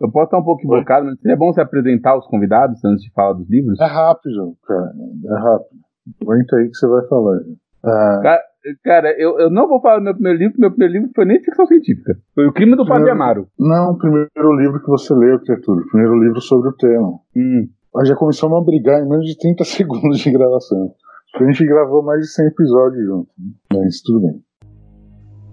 [0.00, 3.12] Eu posso estar um pouco equivocado, mas seria bom se apresentar os convidados antes de
[3.12, 3.78] falar dos livros?
[3.78, 4.92] É rápido, cara.
[5.26, 5.80] É rápido.
[6.22, 7.38] Aguenta aí que você vai falar.
[7.84, 8.20] Ah.
[8.22, 8.42] Cara,
[8.82, 11.42] cara eu, eu não vou falar do meu primeiro livro, meu primeiro livro foi nem
[11.42, 12.16] ficção científica.
[12.34, 13.48] Foi O Crime do primeiro, Padre Amaro.
[13.58, 15.82] Não, o primeiro livro que você leu, criatura.
[15.82, 17.18] O primeiro livro sobre o tema.
[17.36, 17.68] Hum.
[17.94, 20.94] Nós já começamos a brigar em menos de 30 segundos de gravação.
[21.34, 23.32] A gente gravou mais de 100 episódios juntos.
[23.72, 24.42] Mas tudo bem.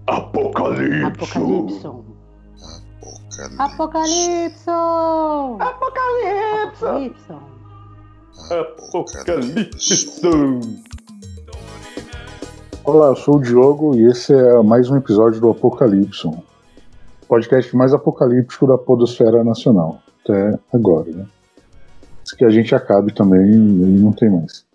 [0.06, 1.04] Apocalipse.
[1.04, 2.07] Apocalipse.
[3.38, 4.68] Apocalipse.
[5.60, 6.84] Apocalipse.
[8.50, 10.22] Apocalipse.
[12.82, 16.28] Olá, eu sou o Diogo e esse é mais um episódio do Apocalipse,
[17.28, 21.24] podcast mais apocalíptico da Podosfera Nacional, até agora, né?
[22.36, 24.66] Que a gente acabe também e não tem mais.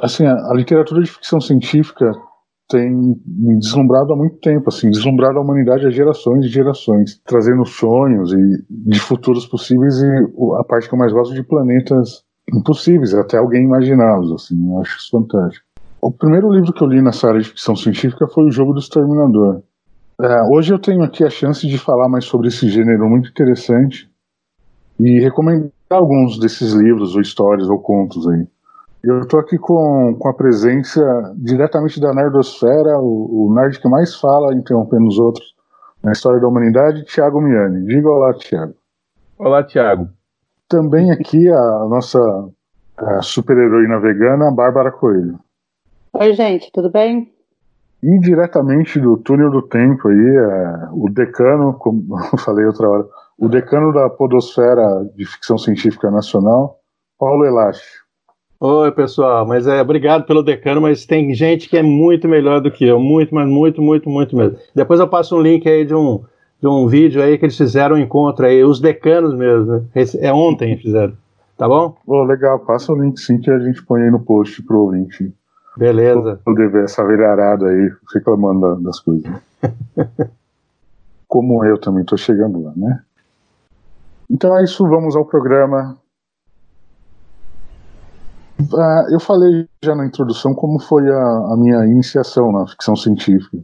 [0.00, 2.18] Assim, a, a literatura de ficção científica
[2.68, 7.64] tem me deslumbrado há muito tempo, assim, deslumbrado a humanidade há gerações e gerações, trazendo
[7.64, 10.26] sonhos e de futuros possíveis e
[10.58, 14.98] a parte que eu mais gosto de planetas impossíveis, até alguém imaginá-los, assim, eu acho
[14.98, 15.64] isso fantástico.
[16.00, 18.80] O primeiro livro que eu li nessa área de ficção científica foi O Jogo do
[18.80, 19.62] Exterminador.
[20.20, 24.08] É, hoje eu tenho aqui a chance de falar mais sobre esse gênero muito interessante
[24.98, 28.46] e recomendar alguns desses livros, ou histórias, ou contos aí.
[29.02, 31.00] Eu estou aqui com, com a presença
[31.36, 35.54] diretamente da Nerdosfera, o, o nerd que mais fala, interrompendo os outros,
[36.02, 37.86] na história da humanidade, Tiago Miani.
[37.86, 38.74] Diga olá, Tiago.
[39.38, 40.08] Olá, Tiago.
[40.68, 42.18] Também aqui a nossa
[43.22, 45.38] super-heroína vegana, Bárbara Coelho.
[46.12, 47.32] Oi, gente, tudo bem?
[48.02, 53.06] E diretamente do túnel do tempo aí, é, o decano, como eu falei outra hora,
[53.38, 56.80] o decano da Podosfera de Ficção Científica Nacional,
[57.18, 58.07] Paulo Elache.
[58.60, 62.72] Oi, pessoal, mas é obrigado pelo decano, mas tem gente que é muito melhor do
[62.72, 64.58] que eu, muito, mas muito, muito, muito mesmo.
[64.74, 66.24] Depois eu passo um link aí de um,
[66.60, 69.82] de um vídeo aí que eles fizeram um encontro aí, os decanos mesmo, né?
[70.20, 71.12] É ontem fizeram,
[71.56, 71.96] tá bom?
[72.26, 75.32] Legal, passa o link sim que a gente põe aí no post pro ouvinte.
[75.76, 76.40] Beleza.
[76.44, 79.30] Poder ver essa velharada aí reclamando das coisas.
[81.28, 83.02] Como eu também tô chegando lá, né?
[84.28, 85.96] Então é isso, vamos ao programa.
[88.74, 93.58] Ah, eu falei já na introdução como foi a, a, minha iniciação na ficção científica.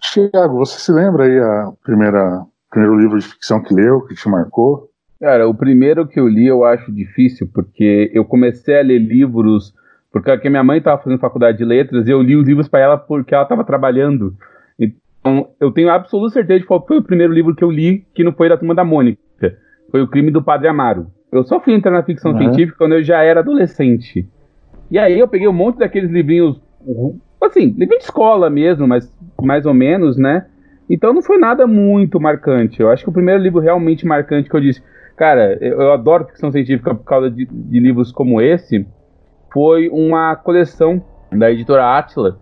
[0.00, 4.28] Tiago, você se lembra aí a primeira primeiro livro de ficção que leu, que te
[4.28, 4.90] marcou?
[5.20, 9.72] Cara, o primeiro que eu li eu acho difícil, porque eu comecei a ler livros,
[10.12, 12.80] porque a minha mãe estava fazendo faculdade de letras, e eu li os livros para
[12.80, 14.36] ela porque ela estava trabalhando.
[14.78, 18.24] Então, eu tenho absoluta certeza de qual foi o primeiro livro que eu li, que
[18.24, 19.22] não foi da Turma da Mônica.
[19.90, 21.06] Foi O Crime do Padre Amaro.
[21.34, 22.38] Eu só fui entrar na ficção uhum.
[22.38, 24.28] científica quando eu já era adolescente.
[24.90, 26.60] E aí eu peguei um monte daqueles livrinhos,
[27.40, 29.12] assim, livrinho de escola mesmo, mas
[29.42, 30.46] mais ou menos, né?
[30.88, 32.80] Então não foi nada muito marcante.
[32.80, 34.82] Eu acho que o primeiro livro realmente marcante que eu disse,
[35.16, 38.86] cara, eu, eu adoro ficção científica por causa de, de, livros como esse,
[39.52, 41.02] foi uma coleção
[41.32, 42.38] da editora Atila,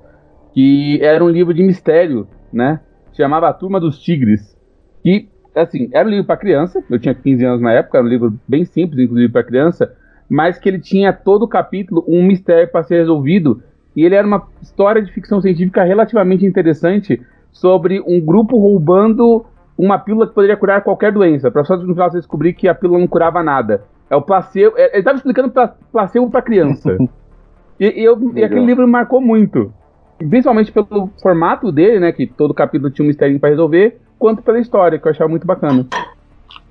[0.52, 2.80] que era um livro de mistério, né?
[3.14, 4.56] Chamava A Turma dos Tigres.
[5.04, 8.10] E assim, era um livro para criança, eu tinha 15 anos na época, era um
[8.10, 9.92] livro bem simples, inclusive para criança,
[10.28, 13.62] mas que ele tinha todo o capítulo um mistério para ser resolvido,
[13.94, 17.20] e ele era uma história de ficção científica relativamente interessante
[17.52, 19.44] sobre um grupo roubando
[19.76, 22.74] uma pílula que poderia curar qualquer doença, para só no final você descobrir que a
[22.74, 23.84] pílula não curava nada.
[24.08, 25.52] É o placebo, é, ele estava explicando
[25.90, 26.96] placebo para criança.
[27.80, 29.72] e, e, eu, e aquele livro me marcou muito.
[30.18, 32.12] Principalmente pelo formato dele, né?
[32.12, 35.44] Que todo capítulo tinha um mistério para resolver, quanto pela história, que eu achava muito
[35.44, 35.84] bacana.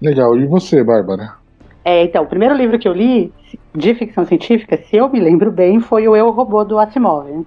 [0.02, 0.38] Legal.
[0.38, 1.34] E você, Bárbara?
[1.84, 3.34] É, então, o primeiro livro que eu li
[3.76, 7.46] de ficção científica, se eu me lembro bem, foi o Eu Robô do Asimov.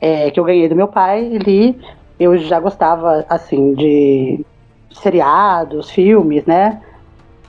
[0.00, 1.80] É, que eu ganhei do meu pai e li.
[2.20, 4.46] Eu já gostava, assim, de
[4.92, 6.80] seriados, filmes, né?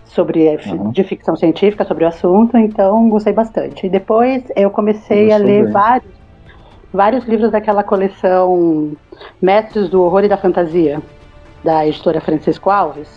[0.06, 0.90] Sobre uhum.
[0.90, 3.86] de ficção científica, sobre o assunto, então gostei bastante.
[3.86, 5.72] E depois eu comecei a ler bem.
[5.72, 6.12] vários,
[6.92, 8.94] vários livros daquela coleção
[9.40, 11.00] Mestres do Horror e da Fantasia
[11.64, 13.10] da editora Francisco Alves,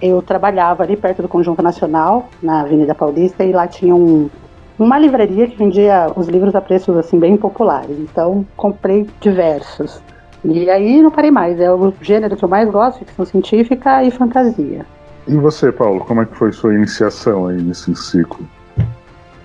[0.00, 4.30] eu trabalhava ali perto do Conjunto Nacional, na Avenida Paulista, e lá tinha um,
[4.78, 7.98] uma livraria que vendia os livros a preços assim bem populares.
[7.98, 10.00] Então comprei diversos.
[10.44, 11.58] E aí não parei mais.
[11.58, 14.86] É o gênero que eu mais gosto, ficção científica e fantasia.
[15.26, 18.46] E você, Paulo, como é que foi sua iniciação aí nesse ciclo?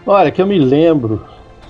[0.06, 1.22] Olha, que eu me lembro,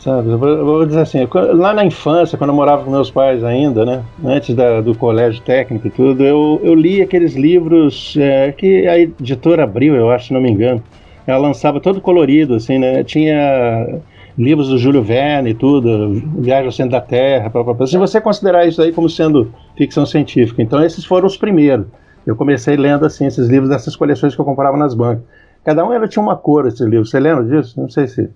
[0.04, 0.30] sabe?
[0.30, 4.04] Eu vou, dizer assim, lá na infância, quando eu morava com meus pais ainda, né?
[4.24, 9.00] Antes da, do colégio técnico e tudo, eu, eu li aqueles livros é, que a
[9.00, 10.84] editora abriu, eu acho, se não me engano.
[11.26, 13.04] Ela lançava todo colorido, assim, né?
[13.04, 14.02] Tinha
[14.38, 18.20] livros do Júlio Verne e tudo, Viagem ao Centro da Terra, blá, blá, se você
[18.20, 20.62] considerar isso aí como sendo ficção científica.
[20.62, 21.86] Então esses foram os primeiros.
[22.26, 25.24] Eu comecei lendo assim esses livros dessas coleções que eu comprava nas bancas.
[25.64, 27.06] Cada um era, tinha uma cor esse livro.
[27.06, 27.80] Você lembra disso?
[27.80, 28.30] Não sei se.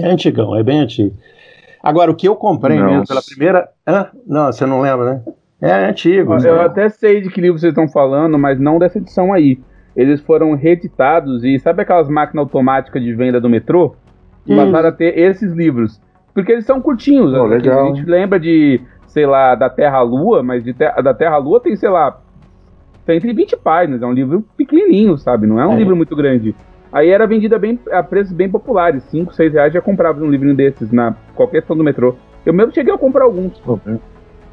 [0.00, 1.14] É antigão, é bem antigo.
[1.82, 2.86] Agora, o que eu comprei não.
[2.86, 3.68] mesmo pela primeira.
[3.86, 4.08] Hã?
[4.26, 5.22] Não, você não lembra, né?
[5.60, 6.34] É antigo.
[6.44, 9.58] Eu até sei de que livro vocês estão falando, mas não dessa edição aí.
[9.96, 13.94] Eles foram reeditados e sabe aquelas máquinas automáticas de venda do metrô?
[14.48, 14.56] Hum.
[14.56, 16.00] Passaram a ter esses livros.
[16.32, 17.32] Porque eles são curtinhos.
[17.32, 17.92] Oh, legal.
[17.92, 21.88] A gente lembra de, sei lá, da Terra-Lua, mas de ter, da Terra-Lua tem, sei
[21.88, 22.20] lá,
[23.06, 24.02] 120 páginas.
[24.02, 25.46] É um livro pequenininho, sabe?
[25.46, 25.76] Não é um é.
[25.76, 26.54] livro muito grande.
[26.94, 29.02] Aí era vendida bem, a preços bem populares.
[29.10, 32.14] 5, 6 reais já comprava um livrinho desses na qualquer estação do metrô.
[32.46, 33.60] Eu mesmo cheguei a comprar alguns.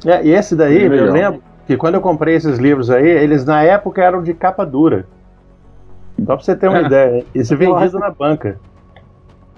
[0.04, 3.62] É, e esse daí, eu lembro que quando eu comprei esses livros aí, eles na
[3.62, 5.06] época eram de capa dura.
[6.18, 7.24] Só pra você ter uma ideia.
[7.32, 8.58] Isso é vendido na banca.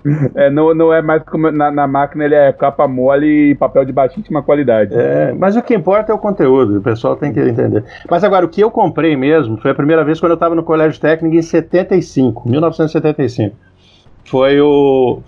[0.35, 3.85] É, não, não é mais como na, na, máquina, ele é capa mole e papel
[3.85, 4.95] de baixíssima qualidade.
[4.95, 7.85] É, mas o que importa é o conteúdo, o pessoal tem que entender.
[8.11, 10.63] Mas agora, o que eu comprei mesmo foi a primeira vez quando eu estava no
[10.63, 13.57] colégio técnico em 75, 1975.
[14.25, 15.21] Foi o.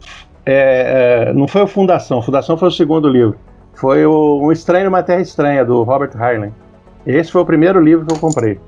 [0.45, 3.37] É, é, não foi o Fundação, Fundação foi o segundo livro.
[3.75, 6.53] Foi o Um Estranho numa Terra Estranha, do Robert Heinlein.
[7.07, 8.59] Esse foi o primeiro livro que eu comprei.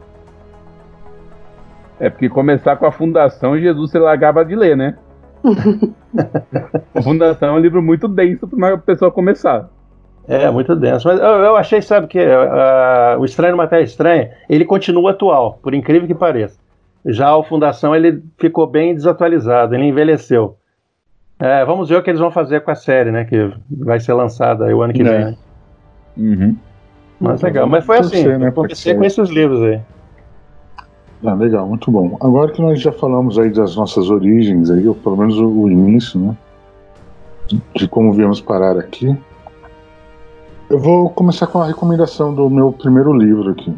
[2.00, 4.96] É porque começar com a Fundação, Jesus se largava de ler, né?
[6.94, 9.69] a Fundação é um livro muito denso para uma pessoa começar.
[10.29, 11.08] É, muito denso.
[11.08, 15.58] Mas eu, eu achei, sabe, que uh, o Estranho numa Terra Estranha, ele continua atual,
[15.62, 16.58] por incrível que pareça.
[17.06, 20.56] Já o Fundação, ele ficou bem desatualizado, ele envelheceu.
[21.38, 24.12] É, vamos ver o que eles vão fazer com a série, né, que vai ser
[24.12, 25.05] lançada o ano que é.
[25.05, 25.38] vem.
[26.17, 26.56] Uhum.
[27.20, 29.81] Mas legal, mas foi assim, né, comecei com esses livros aí.
[31.25, 32.17] Ah, legal, muito bom.
[32.20, 35.70] Agora que nós já falamos aí das nossas origens, aí, ou pelo menos o, o
[35.70, 36.37] início, né?
[37.75, 39.17] De como viemos parar aqui.
[40.70, 43.75] Eu vou começar com a recomendação do meu primeiro livro aqui.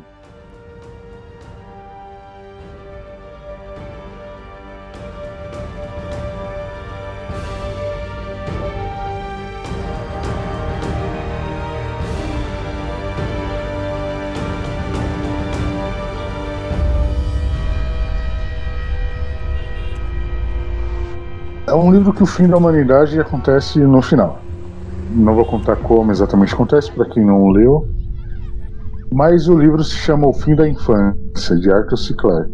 [21.90, 24.40] Um livro que o fim da humanidade acontece no final.
[25.10, 27.88] Não vou contar como exatamente acontece para quem não leu,
[29.12, 32.14] mas o livro se chama O Fim da Infância, de Arthur C.
[32.14, 32.52] Clarke.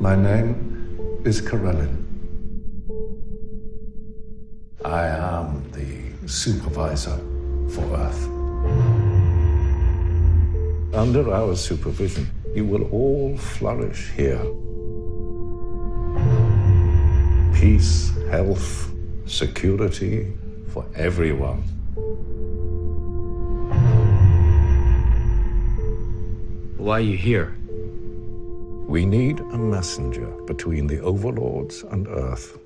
[0.00, 0.56] My name
[1.24, 1.96] is Karelin.
[4.84, 7.20] I am the supervisor
[7.68, 8.28] for Earth.
[10.92, 14.40] Under our supervision, you will all flourish here.
[17.58, 18.92] Peace, health,
[19.26, 20.32] security
[20.68, 21.60] for everyone.
[26.76, 27.56] Why are you here?
[28.86, 32.56] We need a messenger between the overlords and Earth.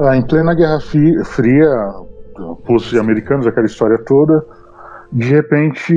[0.00, 1.92] Ah, em plena Guerra Fria,
[2.66, 4.42] russos e americanos, aquela história toda,
[5.12, 5.94] de repente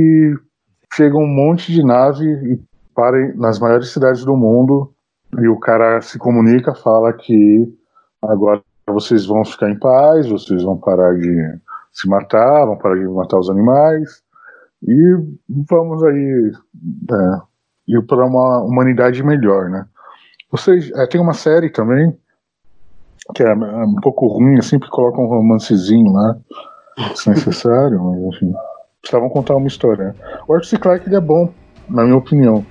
[0.93, 2.59] chega um monte de nave e
[2.93, 4.94] para nas maiores cidades do mundo
[5.39, 7.65] e o cara se comunica, fala que
[8.21, 11.59] agora vocês vão ficar em paz, vocês vão parar de
[11.91, 14.23] se matar, vão parar de matar os animais
[14.83, 15.17] e
[15.49, 16.51] vamos aí
[17.11, 17.41] é,
[17.87, 19.85] ir para uma humanidade melhor, né?
[20.51, 22.15] Vocês é, tem uma série também
[23.33, 26.37] que é, é um pouco ruim, sempre assim, coloca um romancezinho lá,
[27.15, 28.53] se necessário, mas enfim,
[29.01, 30.05] precisavam contar uma história.
[30.05, 30.15] Né?
[30.47, 30.79] O Arthur.
[30.79, 31.51] Clarke ele é bom,
[31.89, 32.65] na minha opinião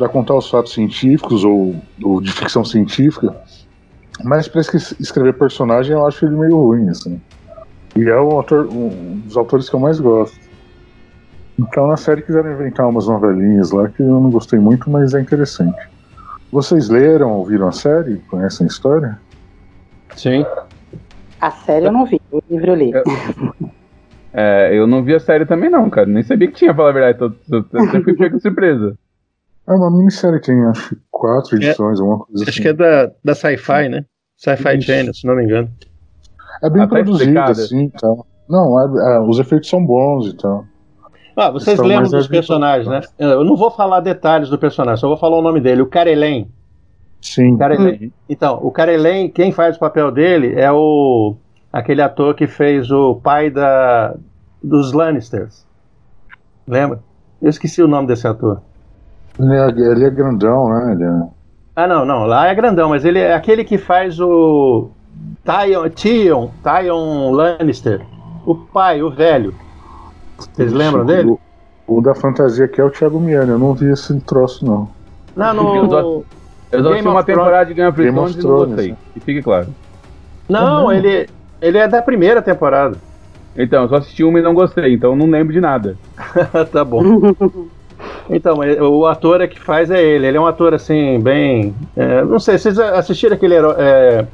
[0.00, 3.36] para contar os fatos científicos ou, ou de ficção científica,
[4.24, 7.20] mas para escrever personagem eu acho ele meio ruim, assim.
[7.94, 10.40] E é o autor, um dos autores que eu mais gosto.
[11.58, 15.20] Então na série quiseram inventar umas novelinhas lá que eu não gostei muito, mas é
[15.20, 15.78] interessante.
[16.50, 18.16] Vocês leram, ouviram a série?
[18.30, 19.20] Conhecem a história?
[20.16, 20.46] Sim.
[21.38, 22.92] A série eu não vi, o livro eu li.
[24.32, 26.06] É, eu não vi a série também não, cara.
[26.06, 27.18] Nem sabia que tinha, pra falar a verdade.
[27.20, 28.96] Eu, eu, eu sempre fui pego surpresa.
[29.70, 32.62] É uma minissérie, tem acho quatro é, edições, é, alguma coisa acho assim.
[32.62, 34.04] que é da, da Sci-Fi, né?
[34.36, 35.70] Sci-Fi Channel, se não me engano.
[36.62, 38.26] É bem produzido, assim, então.
[38.48, 40.64] Não, é, é, os efeitos são bons e tal.
[41.36, 43.00] Ah, vocês lembram dos personagens, né?
[43.16, 46.50] Eu não vou falar detalhes do personagem, só vou falar o nome dele, o Karelen.
[47.22, 47.56] Sim.
[47.56, 48.12] Karelen.
[48.28, 51.36] Então, o Karelen, quem faz o papel dele é o
[51.72, 54.16] aquele ator que fez o pai da
[54.62, 55.64] dos Lannisters.
[56.66, 57.00] Lembra?
[57.40, 58.60] Eu esqueci o nome desse ator.
[59.38, 60.92] Ele é, ele é grandão, né?
[60.92, 61.22] Ele é...
[61.76, 62.24] Ah, não, não.
[62.26, 64.90] Lá é grandão, mas ele é aquele que faz o.
[65.44, 68.02] Tyon, Tion, Tyon Lannister.
[68.44, 69.54] O pai, o velho.
[70.38, 71.30] Vocês lembram dele?
[71.30, 71.40] O,
[71.86, 74.88] o da fantasia aqui é o Thiago Miani, eu não vi esse troço, não.
[75.36, 75.76] Não, no...
[75.76, 76.22] Eu só-
[76.72, 78.90] Eu só uma temporada de Game of Game Thrones e não gostei.
[78.90, 78.96] né?
[79.14, 79.68] Que fique claro.
[80.48, 81.28] Não, ele,
[81.60, 82.96] ele é da primeira temporada.
[83.56, 85.96] Então, eu só assisti uma e não gostei, então não lembro de nada.
[86.72, 87.02] tá bom.
[88.32, 90.26] Então, o ator é que faz é ele.
[90.26, 91.74] Ele é um ator assim, bem.
[91.96, 93.74] é, não sei, vocês assistiram aquele herói.
[93.78, 94.24] É,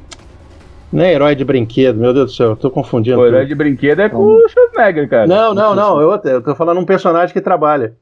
[0.93, 3.19] não é herói de brinquedo, meu Deus do céu, eu tô confundindo.
[3.19, 5.27] O herói de brinquedo é com o Schwarzenegger, cara.
[5.27, 7.93] Não, não, não, eu, eu tô falando um personagem que trabalha.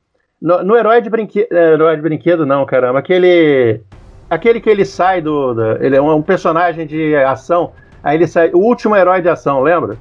[0.42, 1.48] No, no herói de brinquedo.
[1.52, 3.00] herói de brinquedo, não, caramba.
[3.00, 3.80] Aquele.
[4.30, 5.54] Aquele que ele sai do.
[5.54, 7.72] da- ele é um, um personagem de ação.
[8.04, 8.52] Aí ele sai.
[8.54, 9.96] O último herói de ação, lembra?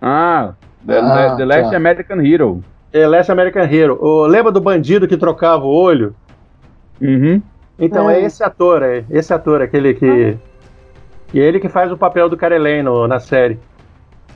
[0.00, 0.52] Ah,
[0.86, 1.76] The, Ah, The Last tá.
[1.76, 2.62] American Hero.
[2.92, 3.98] É Last American Hero.
[4.00, 6.14] O, lembra do bandido que trocava o olho?
[7.00, 7.40] Uhum.
[7.78, 8.20] Então É.
[8.20, 10.36] é esse ator, é esse ator, aquele que.
[11.34, 13.58] E é ele que faz o papel do Karelen no- na série.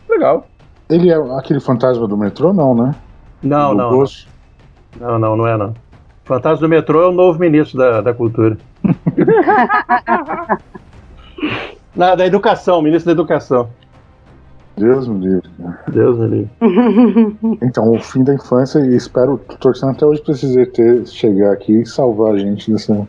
[0.08, 0.46] Legal.
[0.88, 2.94] Ele é aquele fantasma do metrô, não, né?
[3.42, 4.28] Não, Do não, Ghost.
[4.98, 5.74] não, não, não é não.
[6.24, 8.56] Fantasma do Metrô é o novo ministro da, da Cultura.
[11.94, 13.68] não, da Educação, ministro da Educação.
[14.76, 15.48] Deus me livre.
[15.58, 15.78] cara.
[15.88, 16.50] Deus me livre.
[17.62, 21.52] Então, o fim da infância, e espero, tô torcendo até hoje pra esse ZT chegar
[21.52, 23.06] aqui e salvar a gente dessa,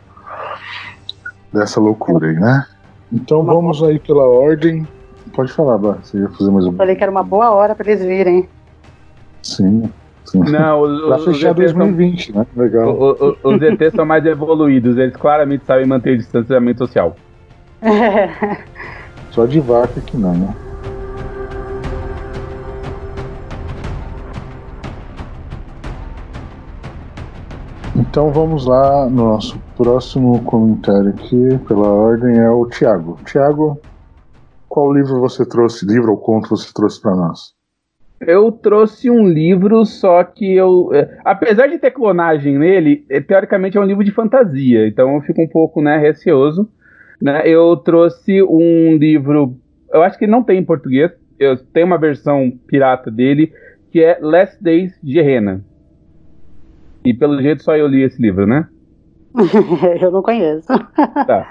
[1.54, 2.66] dessa loucura aí, né?
[3.12, 4.88] Então Uma vamos aí pela ordem.
[5.36, 6.74] Pode falar, Bá, você ia fazer mais um.
[6.74, 8.48] Falei que era uma boa hora pra eles virem.
[9.44, 9.90] Sim,
[10.26, 10.40] sim.
[10.40, 12.46] Não, os, Pra os, fechar ETs são, 2020, né?
[12.56, 12.90] Legal.
[12.90, 13.12] o-
[13.44, 17.16] o- os ETs são mais evoluídos, eles claramente sabem manter o distanciamento social.
[19.32, 20.56] Só de vaca que não, né?
[28.10, 33.20] Então vamos lá, nosso próximo comentário aqui, pela ordem, é o Tiago.
[33.26, 33.80] Tiago,
[34.68, 37.54] qual livro você trouxe, livro ou conto você trouxe para nós?
[38.20, 40.90] Eu trouxe um livro, só que eu.
[40.94, 45.22] é, apesar de ter clonagem nele, é, teoricamente é um livro de fantasia, então eu
[45.22, 46.68] fico um pouco né, receoso.
[47.22, 47.44] Né?
[47.46, 49.56] Eu trouxe um livro.
[49.94, 53.54] Eu acho que não tem em português, eu tenho uma versão pirata dele,
[53.92, 55.64] que é Last Days de Rena.
[57.08, 58.68] E pelo jeito só eu li esse livro, né?
[60.02, 60.68] eu não conheço.
[60.68, 61.48] Tá.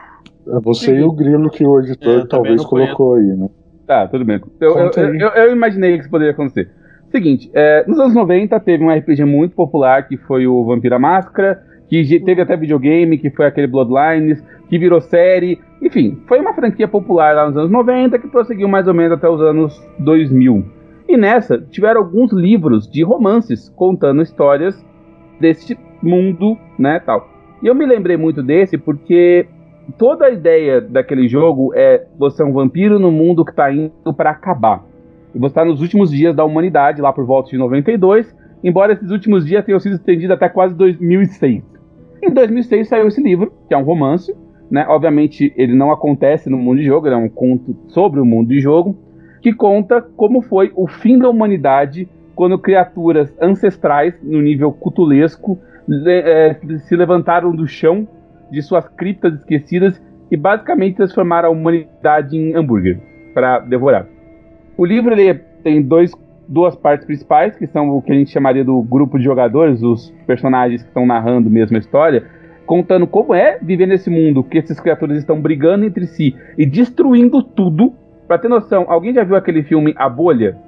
[0.49, 3.49] É você e o Grilo que o editor Eu talvez colocou aí, né?
[3.87, 4.41] Tá, tudo bem.
[4.61, 6.69] Eu, eu, eu- eu imaginei que isso poderia acontecer.
[7.11, 11.63] Seguinte, é, nos anos 90 teve um RPG muito popular que foi o Vampira Máscara,
[11.89, 15.61] que teve até videogame, que foi aquele Bloodlines, que virou série.
[15.81, 19.29] Enfim, foi uma franquia popular lá nos anos 90 que prosseguiu mais ou menos até
[19.29, 20.65] os anos 2000.
[21.09, 24.85] E nessa tiveram alguns livros de romances contando histórias
[25.41, 27.29] desse mundo, né, tal.
[27.63, 29.47] E eu me lembrei muito desse porque
[29.99, 34.13] toda a ideia daquele jogo é você é um vampiro no mundo que está indo
[34.15, 34.85] para acabar.
[35.35, 39.11] E você está nos últimos dias da humanidade, lá por volta de 92, embora esses
[39.11, 41.63] últimos dias tenham sido estendidos até quase 2006.
[42.23, 44.35] Em 2006 saiu esse livro, que é um romance,
[44.71, 44.87] né?
[44.89, 48.49] Obviamente ele não acontece no mundo de jogo, ele é um conto sobre o mundo
[48.49, 48.97] de jogo,
[49.41, 56.21] que conta como foi o fim da humanidade quando criaturas ancestrais, no nível cutulesco, le-
[56.21, 58.07] eh, se levantaram do chão
[58.53, 60.01] de suas criptas esquecidas
[60.31, 63.01] e basicamente transformaram a humanidade em hambúrguer
[63.35, 64.07] para devorar.
[64.77, 66.13] O livro ele tem dois,
[66.47, 70.11] duas partes principais, que são o que a gente chamaria do grupo de jogadores, os
[70.27, 72.25] personagens que estão narrando mesmo a história,
[72.67, 77.43] contando como é viver nesse mundo que essas criaturas estão brigando entre si e destruindo
[77.43, 77.95] tudo.
[78.27, 80.59] Pra ter noção, alguém já viu aquele filme A Bolha?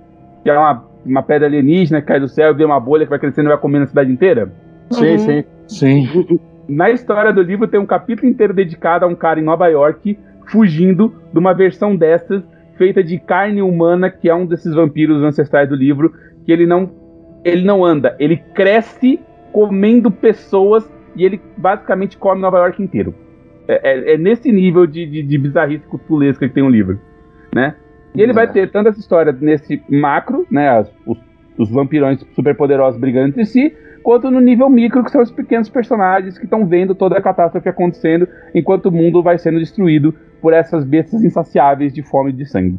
[0.44, 3.10] Que é uma, uma pedra alienígena que cai do céu e vê uma bolha que
[3.10, 4.52] vai crescendo e vai comendo a cidade inteira?
[4.90, 5.18] Sim, Uhum.
[5.18, 5.44] sim.
[5.66, 6.40] Sim.
[6.68, 10.18] Na história do livro tem um capítulo inteiro dedicado a um cara em Nova York
[10.46, 12.42] fugindo de uma versão dessas
[12.76, 16.12] feita de carne humana, que é um desses vampiros ancestrais do livro,
[16.44, 16.90] que ele não
[17.44, 19.18] ele não anda, ele cresce
[19.52, 23.14] comendo pessoas e ele basicamente come Nova York inteiro.
[23.66, 26.98] É, é- é nesse nível de, de, de bizarrice cutulesca que tem o livro,
[27.54, 27.74] né?
[28.18, 30.68] E ele vai ter tanto essa história nesse macro, né?
[30.68, 31.18] as- os,
[31.56, 33.72] os vampirões superpoderosos brigando entre si,
[34.02, 37.68] quanto no nível micro, que são os pequenos personagens que estão vendo toda a catástrofe
[37.68, 42.46] acontecendo enquanto o mundo vai sendo destruído por essas bestas insaciáveis de fome e de
[42.46, 42.78] sangue.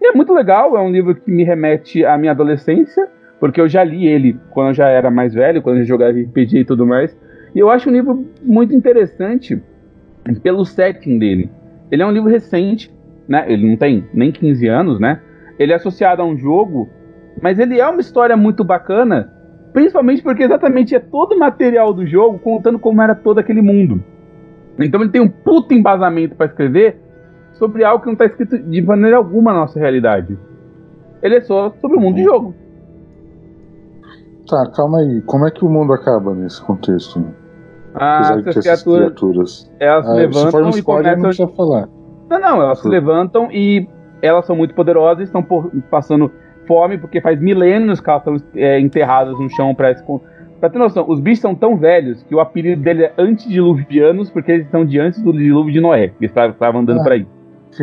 [0.00, 3.08] E é muito legal, é um livro que me remete à minha adolescência,
[3.40, 6.58] porque eu já li ele quando eu já era mais velho, quando eu jogava RPG
[6.58, 7.16] e tudo mais.
[7.54, 9.60] E eu acho um livro muito interessante
[10.42, 11.50] pelo setting dele.
[11.90, 12.90] Ele é um livro recente,
[13.32, 13.50] né?
[13.50, 15.18] Ele não tem nem 15 anos, né?
[15.58, 16.90] Ele é associado a um jogo,
[17.40, 19.32] mas ele é uma história muito bacana,
[19.72, 24.04] principalmente porque exatamente é todo o material do jogo contando como era todo aquele mundo.
[24.78, 27.00] Então ele tem um puto embasamento para escrever
[27.52, 30.38] sobre algo que não está escrito de maneira alguma na nossa realidade.
[31.22, 32.54] Ele é só sobre o mundo de jogo.
[34.46, 35.22] Tá, calma aí.
[35.22, 37.24] Como é que o mundo acaba nesse contexto?
[37.94, 39.72] Ah, essas criaturas, criaturas.
[39.80, 41.46] elas Ah, se for levantam um e spoiler, não começam...
[41.46, 42.01] precisa falar.
[42.32, 43.86] Não, não, elas se levantam e
[44.20, 46.30] elas são muito poderosas, estão por- passando
[46.66, 50.20] fome, porque faz milênios que elas estão é, enterradas no chão pra, escon-
[50.60, 54.52] pra ter noção, os bichos são tão velhos que o apelido dele é antediluvianos, porque
[54.52, 57.26] eles estão de antes do dilúvio de Noé, que eles estavam andando Ah, por aí.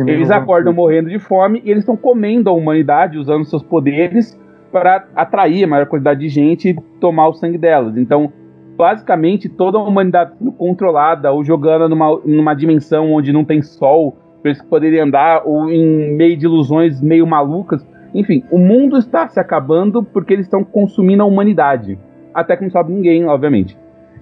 [0.06, 4.38] Eles acordam morrendo de fome e eles estão comendo a humanidade usando seus poderes
[4.72, 7.96] para atrair a maior quantidade de gente e tomar o sangue delas.
[7.96, 8.32] Então,
[8.76, 14.16] basicamente, toda a humanidade sendo controlada ou jogada numa, numa dimensão onde não tem sol,
[14.42, 17.86] para eles poderem andar, ou em meio de ilusões meio malucas.
[18.14, 21.98] Enfim, o mundo está se acabando porque eles estão consumindo a humanidade.
[22.34, 23.76] Até que não sabe ninguém, obviamente.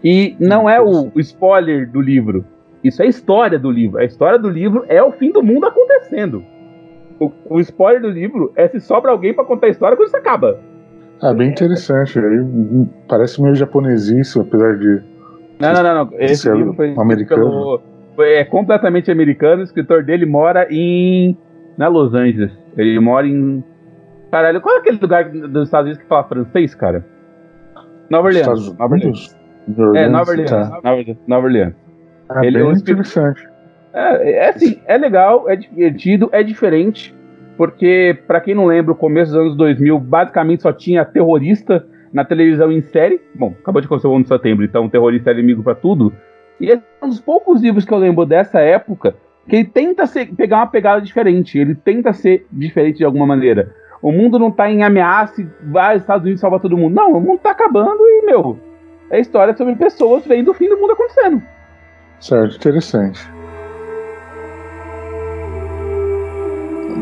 [0.05, 2.45] E não é o, o spoiler do livro.
[2.85, 3.99] Isso é a história do livro.
[3.99, 6.43] A história do livro é o fim do mundo acontecendo.
[7.19, 10.17] O, o spoiler do livro é se sobra alguém pra contar a história quando isso
[10.17, 10.59] acaba.
[11.21, 12.21] Ah, bem interessante.
[13.09, 15.03] Parece meio japonesice, apesar de.
[15.59, 16.11] Não, não, não, não.
[16.21, 17.43] Esse livro foi americano?
[17.43, 17.81] pelo-
[18.21, 19.61] é completamente americano.
[19.61, 21.37] O escritor dele mora em.
[21.79, 22.53] É Los Angeles.
[22.77, 23.63] Ele mora em.
[24.31, 27.05] Caralho, qual é aquele lugar dos Estados Unidos que fala francês, cara?
[28.11, 28.41] Nova Orleans.
[28.47, 29.37] Estados Nova Orleans.
[29.97, 30.51] É, Nova Orleans.
[30.51, 30.81] Tá.
[30.83, 31.19] Nova Orleans.
[31.27, 31.75] Nova Orleans.
[32.29, 33.49] Ah, Ele- bem o espírito- interessante.
[33.95, 37.15] É, é assim, é legal, é divertido, é diferente,
[37.57, 42.23] porque, pra quem não lembra, o começo dos anos 2000 basicamente só tinha terrorista na
[42.25, 43.19] televisão em série.
[43.35, 46.13] Bom, acabou de acontecer o 1 de setembro, então terrorista é inimigo pra tudo.
[46.61, 49.15] E é um dos poucos livros que eu lembro dessa época
[49.49, 53.75] que ele tenta ser- pegar uma pegada diferente, ele tenta ser diferente de alguma maneira.
[54.03, 56.95] O mundo não tá em ameaça e vai os Estados Unidos salvar todo mundo.
[56.95, 58.59] Não, o mundo tá acabando e, meu,
[59.11, 61.43] é história sobre pessoas vendo o fim do mundo acontecendo.
[62.21, 63.21] Certo, interessante.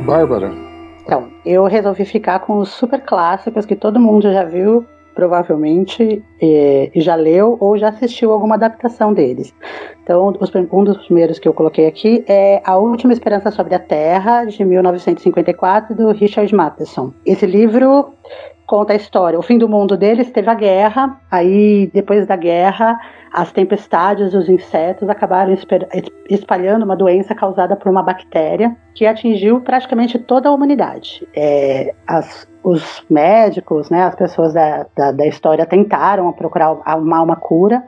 [0.06, 0.52] Bárbara,
[1.04, 4.84] Então, eu resolvi ficar com os super clássicos que todo mundo já viu,
[5.16, 9.52] provavelmente, e já leu ou já assistiu alguma adaptação deles.
[10.04, 10.32] Então,
[10.70, 14.64] um dos primeiros que eu coloquei aqui é A Última Esperança sobre a Terra, de
[14.64, 17.12] 1954, do Richard Matheson.
[17.24, 18.12] Esse livro
[18.66, 19.38] conta a história.
[19.38, 22.98] O fim do mundo deles teve a guerra, aí depois da guerra,
[23.32, 25.54] as tempestades os insetos acabaram
[26.28, 31.26] espalhando uma doença causada por uma bactéria que atingiu praticamente toda a humanidade.
[31.34, 37.36] É, as- os médicos, né, as pessoas da, da, da história tentaram procurar arrumar uma
[37.36, 37.84] cura,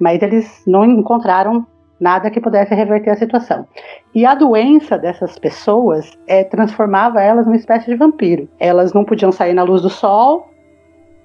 [0.00, 1.64] mas eles não encontraram
[2.00, 3.66] nada que pudesse reverter a situação.
[4.14, 8.48] E a doença dessas pessoas é, transformava elas numa espécie de vampiro.
[8.58, 10.50] Elas não podiam sair na luz do sol,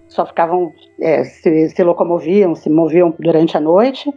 [0.08, 4.12] só ficavam, é, se, se locomoviam, se moviam durante a noite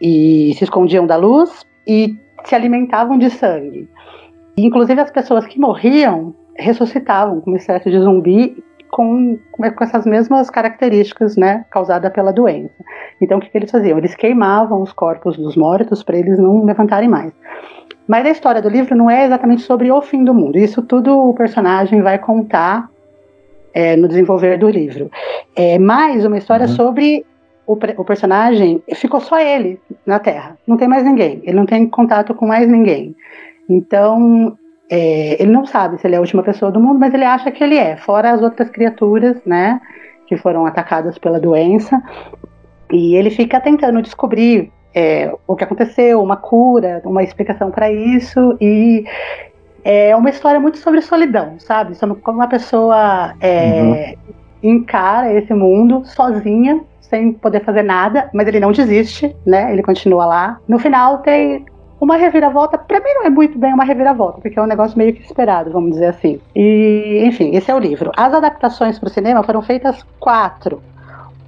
[0.00, 3.88] e se escondiam da luz e se alimentavam de sangue.
[4.56, 11.36] Inclusive as pessoas que morriam ressuscitavam como espécie de zumbi com, com essas mesmas características,
[11.36, 12.74] né, causada pela doença.
[13.20, 13.98] Então o que, que eles faziam?
[13.98, 17.32] Eles queimavam os corpos dos mortos para eles não levantarem mais.
[18.06, 20.58] Mas a história do livro não é exatamente sobre o fim do mundo.
[20.58, 22.90] Isso tudo o personagem vai contar
[23.72, 25.10] é, no desenvolver do livro.
[25.54, 26.74] É mais uma história Uhum.
[26.74, 27.24] sobre
[27.66, 28.82] o, o personagem.
[28.94, 30.58] Ficou só ele na Terra.
[30.66, 31.40] Não tem mais ninguém.
[31.44, 33.14] Ele não tem contato com mais ninguém.
[33.68, 34.58] Então
[34.90, 37.50] é, ele não sabe se ele é a última pessoa do mundo, mas ele acha
[37.52, 37.96] que ele é.
[37.96, 39.80] Fora as outras criaturas, né,
[40.26, 42.02] que foram atacadas pela doença.
[42.90, 48.56] E ele fica tentando descobrir é, o que aconteceu, uma cura, uma explicação para isso.
[48.60, 49.04] E
[49.84, 51.94] é uma história muito sobre solidão, sabe?
[51.94, 54.16] Sobre como uma pessoa é,
[54.60, 59.72] encara esse mundo sozinha, sem poder fazer nada, mas ele não desiste, né?
[59.72, 60.60] Ele continua lá.
[60.66, 61.64] No final tem
[62.00, 65.12] uma reviravolta, pra mim não é muito bem uma reviravolta, porque é um negócio meio
[65.12, 66.40] que esperado, vamos dizer assim.
[66.56, 68.10] E, enfim, esse é o livro.
[68.16, 70.82] As adaptações para o cinema foram feitas quatro.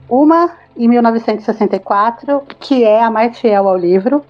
[0.09, 4.23] Uma em 1964, que é a mais fiel ao livro,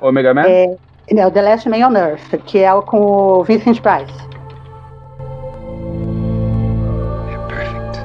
[0.00, 0.42] Omega Man?
[0.46, 0.76] é,
[1.12, 4.12] não, The Last Man on Earth, que é o com o Vincent Price.
[7.48, 8.00] Perfect.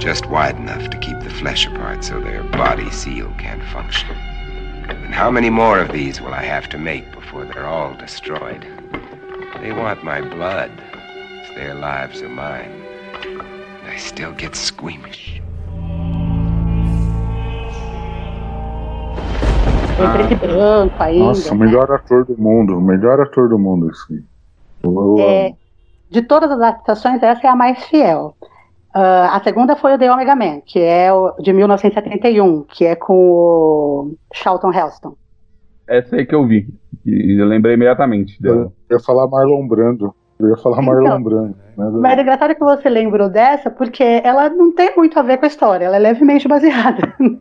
[0.00, 4.14] Just wide enough to keep the flesh apart so their body seal can't function.
[5.12, 8.66] And how many more of these will I have to make before they're all destroyed?
[9.60, 10.70] They want my blood.
[11.44, 12.72] If their lives are mine.
[13.22, 15.42] And I still get squeamish.
[19.98, 20.12] Em ah.
[20.14, 21.24] preto e branco ainda.
[21.24, 21.66] nossa, o né?
[21.66, 24.24] melhor ator do mundo, o melhor ator do mundo, assim.
[24.82, 25.54] Eu, eu É,
[26.10, 28.34] de todas as adaptações, essa é a mais fiel.
[28.94, 32.94] Ah, a segunda foi o The Omega Man, que é o de 1971, que é
[32.94, 35.14] com o Charlton Heston.
[35.88, 36.68] Essa aí que eu vi.
[37.04, 38.72] E eu lembrei imediatamente dela.
[38.88, 40.14] Eu ia falar Marlon Brando.
[40.38, 41.56] Eu ia falar Então, Marlon Brando.
[41.76, 41.90] Né?
[42.00, 45.46] Mas é engraçado que você lembrou dessa, porque ela não tem muito a ver com
[45.46, 47.14] a história, ela é levemente baseada.
[47.18, 47.40] Né?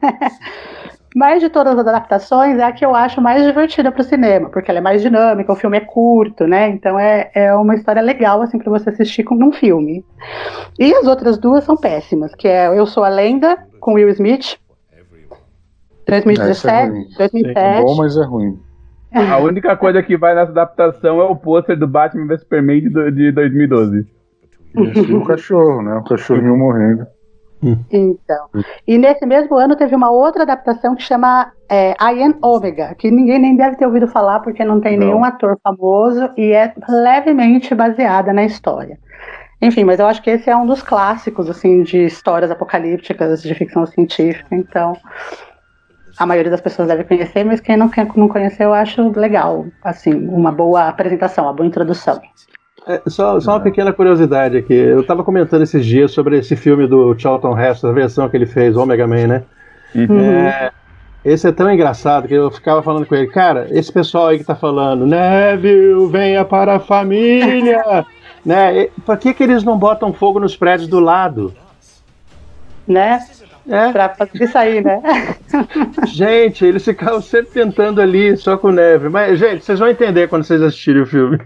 [1.16, 4.50] Mas de todas as adaptações, é a que eu acho mais divertida para o cinema,
[4.50, 6.70] porque ela é mais dinâmica, o filme é curto, né?
[6.70, 10.06] Então é, é uma história legal assim para você assistir como um filme.
[10.80, 14.58] E as outras duas são péssimas, que é Eu Sou a Lenda, com Will Smith,
[16.08, 17.08] Essa é 2017, ruim.
[17.18, 17.60] 2007.
[17.60, 18.60] É bom, mas é ruim.
[19.14, 23.12] A única coisa que vai nessa adaptação é o pôster do Batman vs Superman de,
[23.12, 24.08] de 2012.
[24.74, 25.96] E o cachorro, né?
[25.96, 27.06] O cachorrinho morrendo.
[27.92, 28.50] Então.
[28.88, 33.12] E nesse mesmo ano teve uma outra adaptação que chama é, I Am Omega, que
[33.12, 35.08] ninguém nem deve ter ouvido falar porque não tem Não.
[35.08, 38.98] nenhum ator famoso e é levemente baseada na história.
[39.62, 43.54] Enfim, mas eu acho que esse é um dos clássicos assim de histórias apocalípticas de
[43.54, 44.98] ficção científica, então
[46.18, 49.66] a maioria das pessoas deve conhecer, mas quem não, quem não conheceu eu acho legal,
[49.84, 52.20] assim, uma boa apresentação, uma boa introdução.
[52.88, 54.74] É, só, só uma pequena curiosidade aqui.
[54.74, 58.46] Eu tava comentando esses dias sobre esse filme do Charlton Heston, a versão que ele
[58.46, 59.44] fez, Omega Man, né?
[59.96, 60.72] É,
[61.24, 64.44] esse é tão engraçado que eu ficava falando com ele, cara, esse pessoal aí que
[64.44, 68.06] tá falando, Neville, venha para a família,
[68.44, 68.84] né?
[68.84, 71.54] E Por que que eles não botam fogo nos prédios do lado?
[72.88, 73.20] Né?
[73.70, 75.02] É, Pra fazer isso aí, né?
[76.08, 79.08] gente, eles ficavam sempre tentando ali, só com neve.
[79.08, 81.40] Mas, gente, vocês vão entender quando vocês assistirem o filme.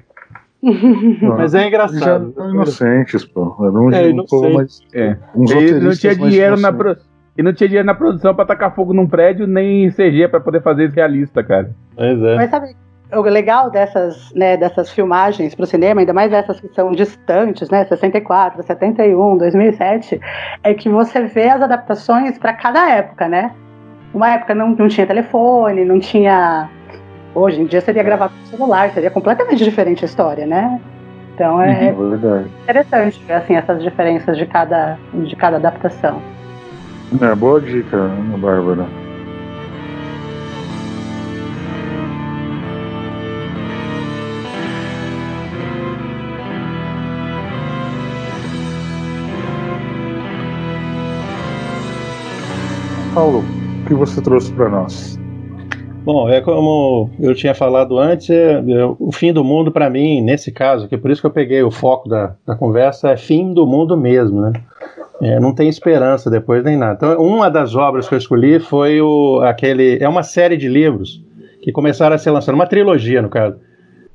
[0.66, 2.34] Mas é Eles já engraçado.
[2.38, 3.56] eram inocentes, pô.
[3.62, 4.54] Era um, É, um inocente.
[4.54, 4.80] mais.
[4.94, 5.16] É.
[5.36, 7.04] Uns E não tinha dinheiro na inocentes.
[7.04, 7.16] pro...
[7.38, 10.62] E não tinha dinheiro na produção pra tacar fogo num prédio, nem CG pra poder
[10.62, 11.70] fazer isso realista, cara.
[11.96, 12.36] Pois é.
[12.38, 12.68] Mas sabe,
[13.14, 17.70] o legal dessas, né, dessas filmagens para o cinema, ainda mais essas que são distantes,
[17.70, 20.20] né, 64, 71, 2007,
[20.64, 23.52] é que você vê as adaptações para cada época, né?
[24.14, 26.70] Uma época não, não tinha telefone, não tinha.
[27.36, 30.80] Hoje em dia seria gravado no celular, seria completamente diferente a história, né?
[31.34, 32.50] Então é É verdade.
[32.64, 36.22] interessante ver assim, essas diferenças de cada, de cada adaptação.
[37.22, 38.86] É, boa dica, Ana Bárbara.
[53.14, 55.18] Paulo, o que você trouxe para nós?
[56.06, 60.22] Bom, é como eu tinha falado antes, é, é, o fim do mundo para mim,
[60.22, 63.52] nesse caso, que por isso que eu peguei o foco da, da conversa, é fim
[63.52, 64.54] do mundo mesmo, né?
[65.20, 66.94] É, não tem esperança depois nem nada.
[66.94, 69.98] Então, uma das obras que eu escolhi foi o, aquele.
[70.00, 71.24] É uma série de livros
[71.64, 73.56] que começaram a ser lançados, uma trilogia, no caso,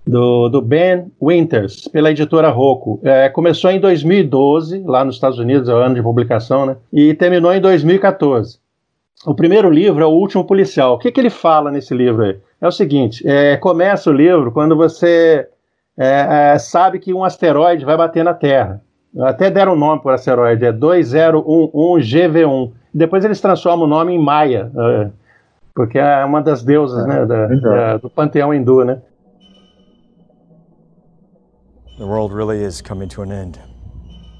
[0.07, 3.00] do, do Ben Winters, pela editora Rocco.
[3.03, 6.76] É, começou em 2012, lá nos Estados Unidos, é o ano de publicação, né?
[6.92, 8.61] E terminou em 2014.
[9.26, 10.94] O primeiro livro é O Último Policial.
[10.94, 12.38] O que, que ele fala nesse livro aí?
[12.61, 15.46] É o seguinte: é, começa o livro quando você
[15.98, 18.80] é, é, sabe que um asteroide vai bater na Terra.
[19.20, 22.72] Até deram um nome para o asteroide, é 2011GV1.
[22.94, 25.11] Depois eles transformam o nome em Maia, é,
[25.74, 27.72] porque é uma das deusas né, da- legal.
[27.74, 29.02] da- do panteão hindu, né?
[31.98, 33.59] The world really is coming to an end.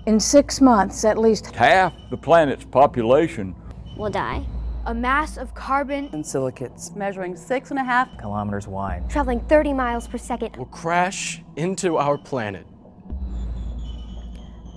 [0.07, 3.55] In six months, at least Half the planet's population
[3.99, 4.41] will die.
[4.87, 9.09] A mass of carbon and silicates measuring six and a half Kilometers wide.
[9.11, 10.57] traveling 30 miles per second.
[10.57, 12.67] will crash into our planet.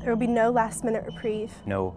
[0.01, 1.53] There will be no last minute reprieve.
[1.65, 1.95] No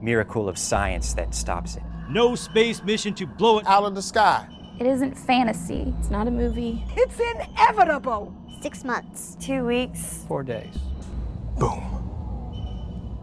[0.00, 1.82] miracle of science that stops it.
[2.08, 4.48] No space mission to blow it out of the sky.
[4.80, 5.94] It isn't fantasy.
[5.98, 6.82] It's not a movie.
[6.96, 8.34] It's inevitable.
[8.62, 9.36] Six months.
[9.38, 10.24] two weeks.
[10.26, 10.74] Four days.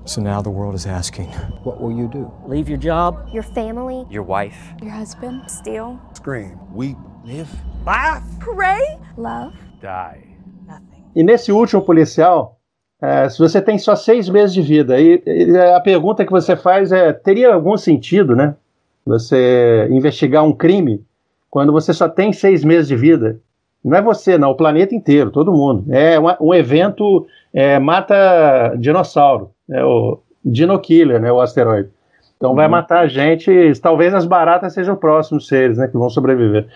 [0.05, 1.27] So now the world is asking,
[1.63, 2.31] what will you do?
[2.47, 7.47] Leave your job, Your family, Your wife, Your husband, Steal, Scream, weep, live.
[7.85, 10.23] Laugh, pray, love, die.
[10.67, 11.03] nothing.
[11.15, 12.57] E nesse último policial,
[13.01, 16.55] é, se você tem só seis meses de vida, e, e a pergunta que você
[16.55, 18.55] faz é: teria algum sentido, né?
[19.05, 21.03] Você investigar um crime
[21.49, 23.39] quando você só tem seis meses de vida?
[23.83, 25.85] Não é você, não, o planeta inteiro, todo mundo.
[25.93, 31.31] É uma- um evento é, mata dinossauro, é o Dino Killer, né?
[31.31, 31.89] O asteroide.
[32.37, 33.51] Então vai matar a gente.
[33.81, 35.87] Talvez as baratas sejam os próximos seres, né?
[35.87, 36.67] Que vão sobreviver.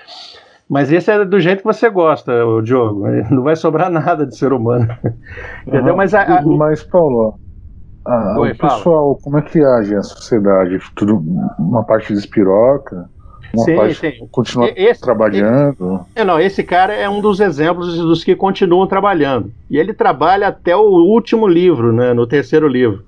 [0.70, 3.06] Mas esse é do jeito que você gosta, o Diogo.
[3.30, 4.88] Não vai sobrar nada de ser humano.
[5.66, 5.90] Entendeu?
[5.94, 5.98] Aham.
[5.98, 7.40] Mas a, a- Mas, Paulo,
[8.06, 10.80] a- Oi, o pessoal, como é que age a sociedade?
[10.96, 11.24] Tudo,
[11.60, 13.10] uma parte despiroca?
[13.64, 14.28] Sim, parte sim.
[14.32, 16.06] continua esse- trabalhando?
[16.16, 19.52] É, não, esse cara é um dos exemplos dos que continuam trabalhando.
[19.70, 23.04] E ele trabalha até o último livro, né, no terceiro livro.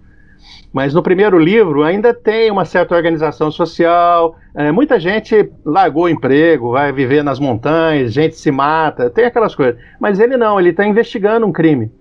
[0.71, 4.35] Mas no primeiro livro ainda tem uma certa organização social.
[4.55, 9.55] é, muita gente largou o emprego, vai viver nas montanhas, gente se mata, tem aquelas
[9.55, 9.79] coisas.
[9.99, 11.91] Mas ele não, ele está investigando um crime.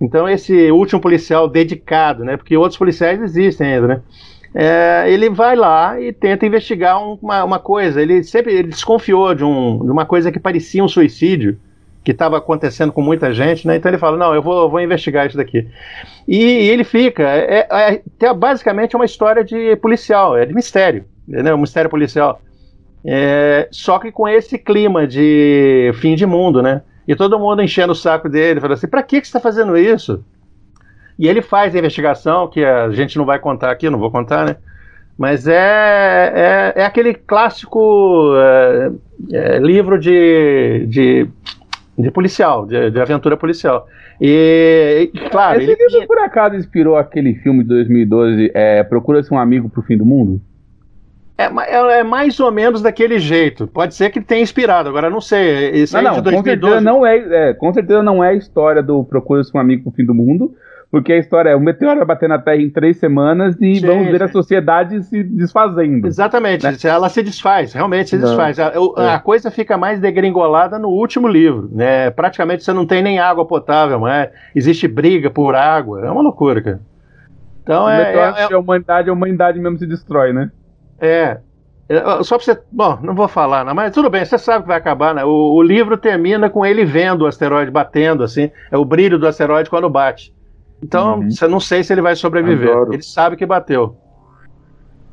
[0.00, 2.36] Então esse último policial dedicado, né?
[2.36, 4.02] Porque outros policiais existem ainda, né?
[4.54, 8.02] É, ele vai lá e tenta investigar um- uma, uma coisa.
[8.02, 11.58] Ele sempre ele desconfiou de, um, de uma coisa que parecia um suicídio
[12.02, 13.76] que estava acontecendo com muita gente, né?
[13.76, 15.68] Então ele fala: não, eu vou, vou investigar isso daqui.
[16.26, 17.22] E, e ele fica.
[17.24, 21.54] É, é- é- basicamente é uma história de policial, é de mistério, entendeu?
[21.56, 22.40] Um mistério policial.
[23.04, 26.82] É, só que com esse clima de fim de mundo, né?
[27.08, 29.76] E todo mundo enchendo o saco dele, falando assim: pra que, que você está fazendo
[29.76, 30.24] isso?
[31.20, 34.46] E ele faz a investigação, que a gente não vai contar aqui, não vou contar,
[34.46, 34.56] né?
[35.18, 38.90] Mas é, é, é aquele clássico é,
[39.32, 41.28] é, livro de, de,
[41.98, 43.86] de policial, de, de aventura policial.
[44.18, 49.32] E, e, claro, Esse ele, livro por acaso inspirou aquele filme de 2012, é, Procura-se
[49.32, 50.40] um Amigo pro Fim do Mundo?
[51.36, 53.66] é, é- é mais ou menos daquele jeito.
[53.66, 55.70] Pode ser que tenha inspirado, agora não sei.
[55.70, 56.84] Esse Não, não, de com certeza 2012.
[56.84, 60.04] não é, é, com certeza não é a história do Procura-se um Amigo pro Fim
[60.04, 60.54] do Mundo,
[60.90, 63.86] porque a história é o meteoro vai bater na Terra em três semanas e Sim,
[63.86, 64.32] vamos ver a sim.
[64.32, 66.06] sociedade se desfazendo.
[66.06, 68.24] Exatamente, ela se desfaz, realmente se Não.
[68.24, 68.58] desfaz.
[68.58, 69.18] A, a É.
[69.18, 72.10] coisa fica mais degringolada no último livro, né?
[72.10, 76.60] Praticamente você não tem nem água potável, mas existe briga por água, é uma loucura,
[76.60, 76.80] cara.
[77.62, 80.50] Então o é, é, é, a humanidade, a humanidade mesmo se destrói, né?
[81.00, 81.38] é,
[81.88, 84.68] é, só pra você, bom, não vou falar, não, mas tudo bem, você sabe que
[84.68, 85.24] vai acabar, né?
[85.24, 89.26] O, o livro termina com ele vendo o asteroide batendo, assim, é o brilho do
[89.26, 90.32] asteroide quando bate.
[90.82, 92.70] Então, você não sei se ele vai sobreviver.
[92.70, 92.94] Adoro.
[92.94, 93.96] Ele sabe que bateu.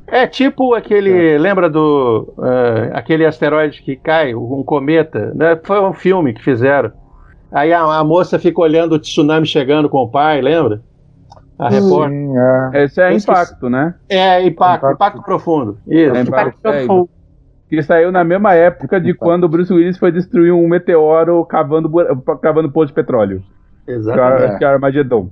[0.07, 1.37] É tipo aquele.
[1.37, 2.33] Lembra do.
[2.41, 5.33] eh, aquele asteroide que cai, um cometa?
[5.35, 5.59] Né?
[5.61, 6.91] Foi um filme que fizeram.
[7.51, 10.81] Aí a, a moça fica olhando o tsunami chegando com o pai, lembra?
[11.59, 12.17] A repórter.
[12.17, 12.83] Sim, é.
[12.83, 13.31] Esse é Eu esqueci.
[13.31, 13.95] impacto, né?
[14.07, 15.77] É, impacto, impacto, profundo.
[15.87, 16.15] Isso.
[16.15, 16.85] É impacto, é,
[17.69, 21.91] que saiu na mesma época de quando o Bruce Willis foi destruir um meteoro cavando,
[22.41, 23.43] cavando poço de petróleo.
[23.87, 24.57] Exatamente.
[24.57, 25.29] Que é o Armagedon.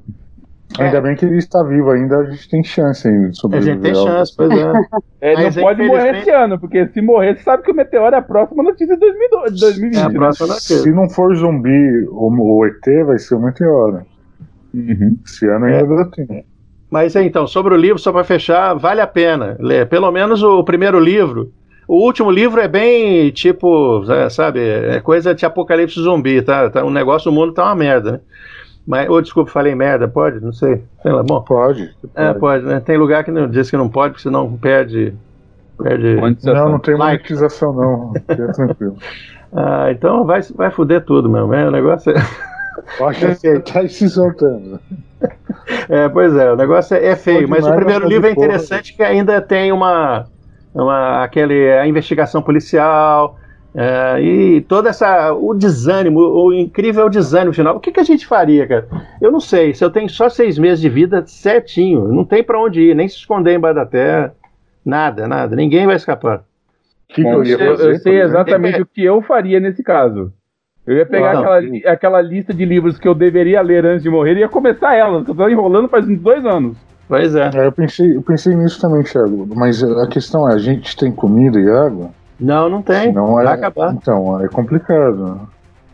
[0.78, 3.76] Ainda bem que ele está vivo ainda, a gente tem chance ainda de A sobreviver.
[3.76, 4.74] gente tem chance, pois é.
[5.22, 8.16] É, Mas, não pode morrer esse ano, porque se morrer, você sabe que o meteoro
[8.16, 9.98] é a próxima notícia de 2002 de 2020.
[9.98, 10.16] É a né?
[10.16, 10.78] próxima notícia.
[10.78, 14.02] Se não for zumbi ou, ou ET, vai ser o meteoro.
[14.74, 15.18] Uhum.
[15.26, 16.46] Esse ano ainda dá tempo.
[16.90, 19.88] Mas então, sobre o livro, só para fechar, vale a pena ler.
[19.88, 21.52] Pelo menos o primeiro livro.
[21.88, 26.70] O último livro é bem tipo, é, sabe, é coisa de apocalipse zumbi, tá?
[26.70, 28.20] tá o negócio do mundo tá uma merda, né?
[28.86, 30.40] Mas, ou desculpa, falei merda, pode?
[30.40, 30.84] Não sei.
[31.02, 31.42] Sei lá, bom.
[31.42, 31.96] Pode.
[32.14, 32.80] É, pode, né?
[32.80, 35.14] Tem lugar que não, diz que não pode, porque senão perde.
[35.82, 38.14] perde Não, não tem monetização não.
[38.14, 38.98] Fica tranquilo.
[39.54, 41.68] Ah, então vai, vai fuder tudo mesmo, é?
[41.68, 42.16] O negócio é.
[43.04, 44.80] Acho que você tá se soltando.
[45.90, 48.36] É, pois é, o negócio é, é feio, Pode mas o primeiro pode livro é
[48.36, 48.48] porra.
[48.48, 50.26] interessante que ainda tem uma,
[50.74, 53.40] uma aquele a investigação policial
[53.76, 57.76] é, e toda essa o desânimo, o incrível é o desânimo final.
[57.76, 58.88] O que, que a gente faria, cara?
[59.22, 59.74] Eu não sei.
[59.74, 63.08] Se eu tenho só seis meses de vida certinho, não tem pra onde ir, nem
[63.08, 64.34] se esconder embaixo da terra,
[64.86, 65.56] nada, nada.
[65.56, 66.44] Ninguém vai escapar.
[67.10, 70.32] que Bom, eu ia eu, fazer, eu sei exatamente o que eu faria nesse caso.
[70.88, 71.40] Eu ia pegar Não.
[71.42, 74.48] aquela, li- aquela lista de livros que eu deveria ler antes de morrer e ia
[74.48, 76.78] começar elas, que eu tô enrolando faz uns dois anos.
[77.08, 77.50] Pois é.
[77.54, 79.48] É, eu, pensei, eu pensei nisso também, Thiago.
[79.56, 82.10] Mas a questão é, a gente tem comida e água?
[82.40, 83.14] Não, não tem.
[83.14, 83.94] Não é, Vai acabar.
[83.94, 85.42] Então, é complicado.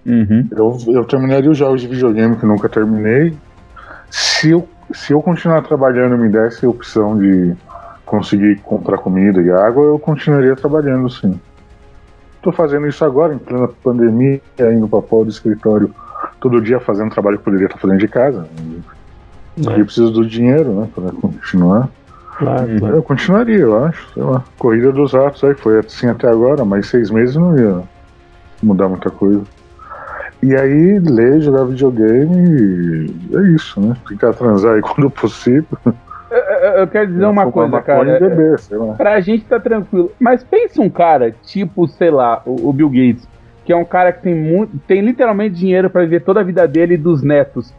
[0.06, 0.48] Uhum.
[0.52, 3.38] Eu, eu terminaria os jogos de videogame que nunca terminei.
[4.10, 7.54] Se eu, se eu continuar trabalhando e me desse a opção de
[8.06, 11.40] conseguir comprar comida e água, eu continuaria trabalhando sim.
[12.42, 15.94] Tô fazendo isso agora, em plena pandemia, indo pra pó do escritório
[16.40, 18.48] todo dia fazendo trabalho que poderia estar fazendo de casa.
[19.56, 19.80] E É.
[19.80, 21.88] eu preciso do dinheiro, né, para continuar.
[22.38, 22.96] Claro, claro.
[22.96, 24.14] Eu continuaria, eu acho.
[24.14, 24.44] Sei lá.
[24.58, 27.82] Corrida dos ratos aí foi assim até agora, mas seis meses não ia
[28.64, 29.44] mudar muita coisa.
[30.42, 33.96] E aí, ler, jogar videogame, e é isso, né?
[34.10, 35.78] Tentar transar aí quando possível.
[36.32, 38.18] Eu, eu- eu quero dizer uma Fumar coisa, cara.
[38.18, 38.94] e beber, sei lá.
[38.94, 40.12] Pra gente tá tranquilo.
[40.20, 43.28] Mas pensa um cara, tipo, sei lá, o, o Bill Gates,
[43.66, 44.80] que é um cara que tem muito.
[44.88, 47.72] tem literalmente dinheiro pra viver toda a vida dele e dos netos.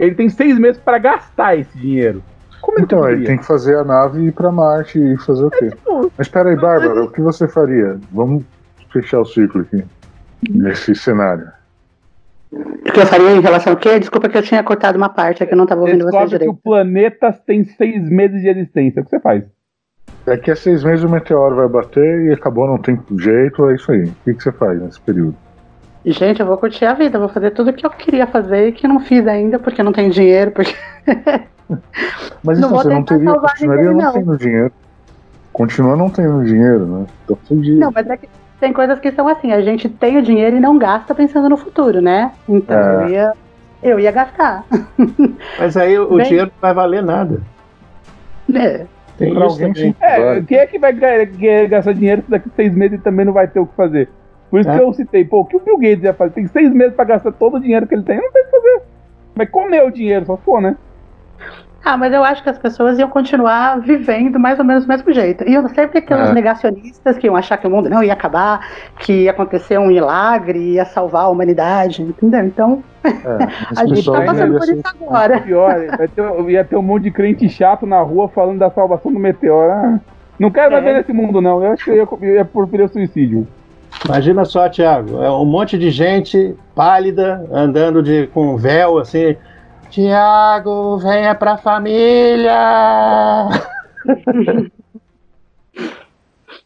[0.00, 2.22] Ele tem seis meses pra gastar esse dinheiro.
[2.60, 5.44] Como ele Então, ele tem que fazer a nave e ir pra Marte e fazer
[5.44, 5.70] o quê?
[5.70, 7.98] tipo, Mas peraí, Bárbara, o que você faria?
[8.12, 8.44] Vamos
[8.92, 9.84] fechar o ciclo aqui.
[10.50, 11.48] Nesse cenário.
[12.52, 13.98] O que eu faria em relação ao quê?
[13.98, 16.26] Desculpa que eu tinha cortado uma parte, é que eu não tava ouvindo você Descobre
[16.26, 16.50] que direito.
[16.52, 19.02] o planeta tem seis meses de existência.
[19.02, 19.44] O que você faz?
[20.24, 23.92] Daqui a seis meses o meteoro vai bater e acabou, não tem jeito, é isso
[23.92, 24.04] aí.
[24.04, 25.36] O que, você faz nesse período?
[26.04, 28.72] Gente, eu vou curtir a vida, vou fazer tudo o que eu queria fazer e
[28.72, 30.74] que não fiz ainda, porque não tem dinheiro, porque.
[32.42, 34.12] Mas Não então vou você não teria, continuaria ninguém, não não.
[34.12, 34.72] tendo dinheiro.
[35.52, 37.06] Continua não tendo dinheiro, né?
[37.26, 37.78] Tô fudido.
[37.80, 38.28] Não, mas é que
[38.60, 41.56] tem coisas que são assim, a gente tem o dinheiro e não gasta pensando no
[41.56, 42.32] futuro, né?
[42.48, 43.04] Então É.
[43.04, 43.32] eu ia
[43.82, 44.64] eu ia gastar.
[45.58, 47.40] Mas aí o Bem- dinheiro não vai valer nada.
[48.54, 48.86] É.
[49.18, 49.96] Tem Pra alguém também.
[50.00, 53.32] É, quem é que vai ga- ga- gastar dinheiro se daqui seis meses também não
[53.32, 54.08] vai ter o que fazer?
[54.50, 54.76] Por isso É.
[54.76, 56.32] que eu citei, pô, o que o Bill Gates ia fazer?
[56.32, 58.50] Tem seis meses pra gastar todo o dinheiro que ele tem, não tem o que
[58.50, 58.82] fazer.
[59.34, 60.76] Vai comer o dinheiro, só for, né?
[61.84, 65.12] Ah, mas eu acho que as pessoas iam continuar vivendo mais ou menos do mesmo
[65.12, 65.48] jeito.
[65.48, 66.32] Iam sempre aqueles É.
[66.32, 68.60] negacionistas que iam achar que o mundo não ia acabar,
[68.98, 72.40] que ia acontecer um milagre, ia salvar a humanidade, entendeu?
[72.44, 73.08] Então, É,
[73.80, 75.40] a gente tá passando por ser- isso agora.
[75.40, 75.76] Pior,
[76.12, 79.70] ter, ia ter um monte de crente chato na rua falando da salvação do meteoro.
[79.70, 80.00] Ah,
[80.40, 80.86] não quero mais É.
[80.88, 81.62] ver nesse mundo, não.
[81.62, 83.46] Eu acho que eu ia, eu ia preferir o suicídio.
[84.04, 89.36] Imagina só, Thiago, é um monte de gente pálida andando de, com véu assim.
[89.90, 93.48] Tiago, venha pra família!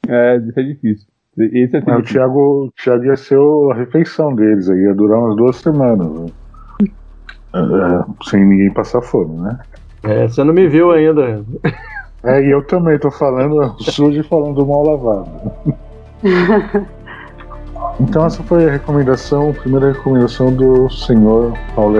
[0.08, 1.06] É, isso é difícil.
[1.38, 3.38] Esse é Mas o Thiago, o Thiago ia ser
[3.70, 6.08] a refeição deles, aí ia durar umas duas semanas.
[6.08, 6.26] né?
[7.54, 9.58] É, sem ninguém passar fome, né?
[10.02, 11.44] É, você não me viu ainda.
[12.24, 15.30] É, e eu também tô falando sujo e falando mal lavado.
[17.98, 21.96] Então essa foi a recomendação, a primeira recomendação do senhor Paulo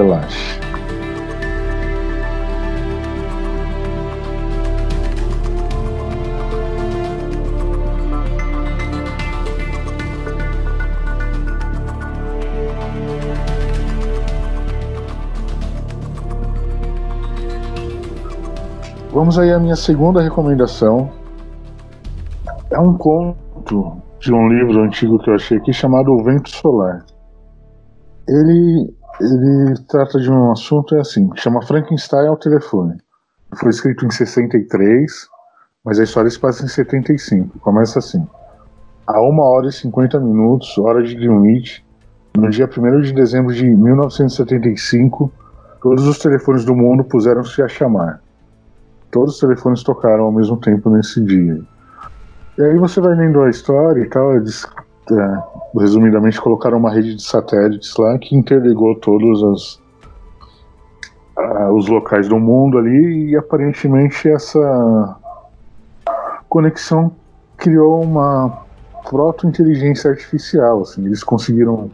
[19.13, 21.11] Vamos aí à minha segunda recomendação.
[22.71, 27.05] É um conto de um livro antigo que eu achei aqui chamado O Vento Solar.
[28.29, 32.99] Ele, ele trata de um assunto é assim, chama Frankenstein ao telefone.
[33.57, 35.11] Foi escrito em 63,
[35.85, 37.59] mas a história se passa em 75.
[37.59, 38.25] Começa assim.
[39.09, 41.85] A 1 hora e 50 minutos, hora de Greenwich,
[42.37, 45.33] no dia 1 de dezembro de 1975,
[45.83, 48.23] todos os telefones do mundo puseram-se a chamar.
[49.11, 51.61] Todos os telefones tocaram ao mesmo tempo nesse dia.
[52.59, 54.67] E aí você vai lendo a história e tal, eles,
[55.11, 59.83] é, resumidamente colocaram uma rede de satélites lá que interligou todos as,
[61.37, 65.17] ah, os locais do mundo ali e aparentemente essa
[66.49, 67.13] conexão
[67.57, 68.65] criou uma
[69.09, 71.91] proto-inteligência artificial, assim, eles conseguiram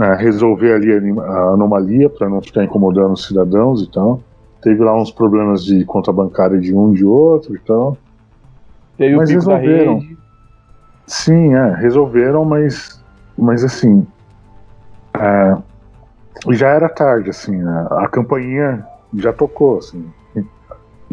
[0.00, 4.20] é, resolver ali a a anomalia para não ficar incomodando os cidadãos e tal.
[4.66, 7.96] Teve lá uns problemas de conta bancária de um de outro e tal.
[8.98, 10.02] Teve o Mas resolveram.
[11.06, 13.00] Sim, é, resolveram, mas,
[13.38, 14.04] mas assim,
[15.14, 15.56] é,
[16.50, 20.04] já era tarde, assim, a, a campainha já tocou, assim,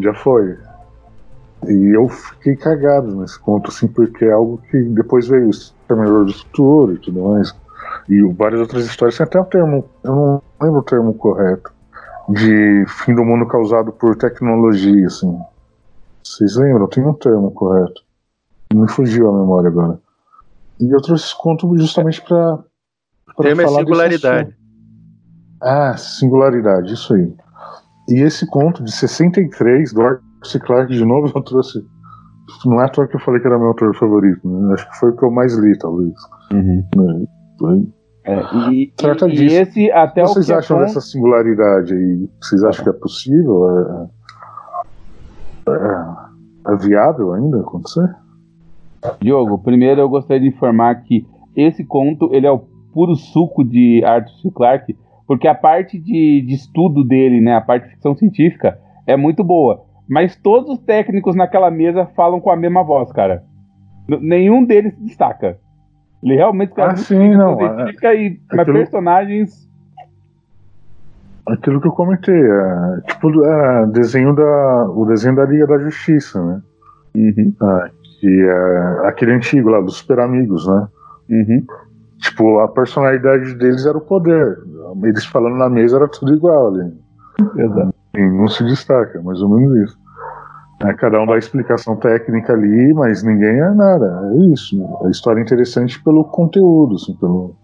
[0.00, 0.58] já foi.
[1.68, 6.24] E eu fiquei cagado nesse ponto, assim, porque é algo que depois veio o Exterminador
[6.24, 7.54] do Futuro e tudo mais,
[8.08, 11.72] e várias outras histórias, tem até o termo, eu não lembro o termo correto,
[12.28, 15.38] de fim do mundo causado por tecnologia, assim.
[16.22, 16.88] Vocês lembram?
[16.88, 18.02] Tem um termo correto.
[18.72, 19.98] Me fugiu a memória agora.
[20.80, 22.64] E eu trouxe esse conto justamente para
[23.42, 24.56] Termo é falar desse singularidade.
[25.62, 27.34] Ah, singularidade, isso aí.
[28.08, 31.84] E esse conto de 63, do Arthur Clarke, de novo, eu trouxe.
[32.66, 34.74] Não é à toa que eu falei que era meu autor favorito, né?
[34.74, 36.12] Acho que foi o que eu mais li, talvez.
[36.52, 37.86] Né?
[38.24, 38.40] É,
[38.72, 39.56] e, Trata e- e disso.
[39.56, 42.28] esse até o vocês é acham dessa singularidade aí?
[42.40, 44.08] Vocês acham que é possível?
[45.68, 48.08] É, é- é viável ainda acontecer?
[49.20, 52.60] Diogo, primeiro eu gostaria de informar que esse conto ele é o
[52.92, 54.50] puro suco de Arthur C.
[54.50, 59.16] Clarke, porque a parte de, de estudo dele, né, a parte de ficção científica, é
[59.16, 59.82] muito boa.
[60.08, 63.42] Mas todos os técnicos naquela mesa falam com a mesma voz, cara.
[64.08, 65.58] Nenhum deles se destaca.
[66.24, 69.68] Ele realmente escreve Ah, sim, não, é- e mas aquilo- personagens.
[71.46, 76.42] Aquilo que eu comentei, é, tipo é, desenho da, o desenho da Liga da Justiça,
[76.42, 76.62] né?
[77.60, 80.88] Ah, que é aquele antigo lá, dos Super Amigos, né?
[82.18, 84.56] Tipo, a personalidade deles era o poder.
[85.02, 86.90] Eles falando na mesa era tudo igual ali.
[87.58, 87.94] Exato.
[88.16, 89.98] não se destaca, mais ou menos isso.
[90.82, 94.32] É, cada um dá a explicação técnica ali, mas ninguém é nada.
[94.32, 94.76] É isso.
[95.04, 97.54] A história é interessante pelo conteúdo, assim, pelo,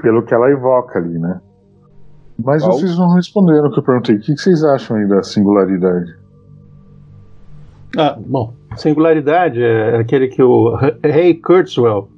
[0.00, 1.40] pelo que ela evoca ali, né?
[2.42, 2.72] Mas Qual?
[2.72, 4.16] vocês não responderam o que eu perguntei.
[4.16, 6.14] O que que vocês acham aí da singularidade?
[7.96, 12.08] Ah, bom, singularidade é aquele que o Ray Kurzweil,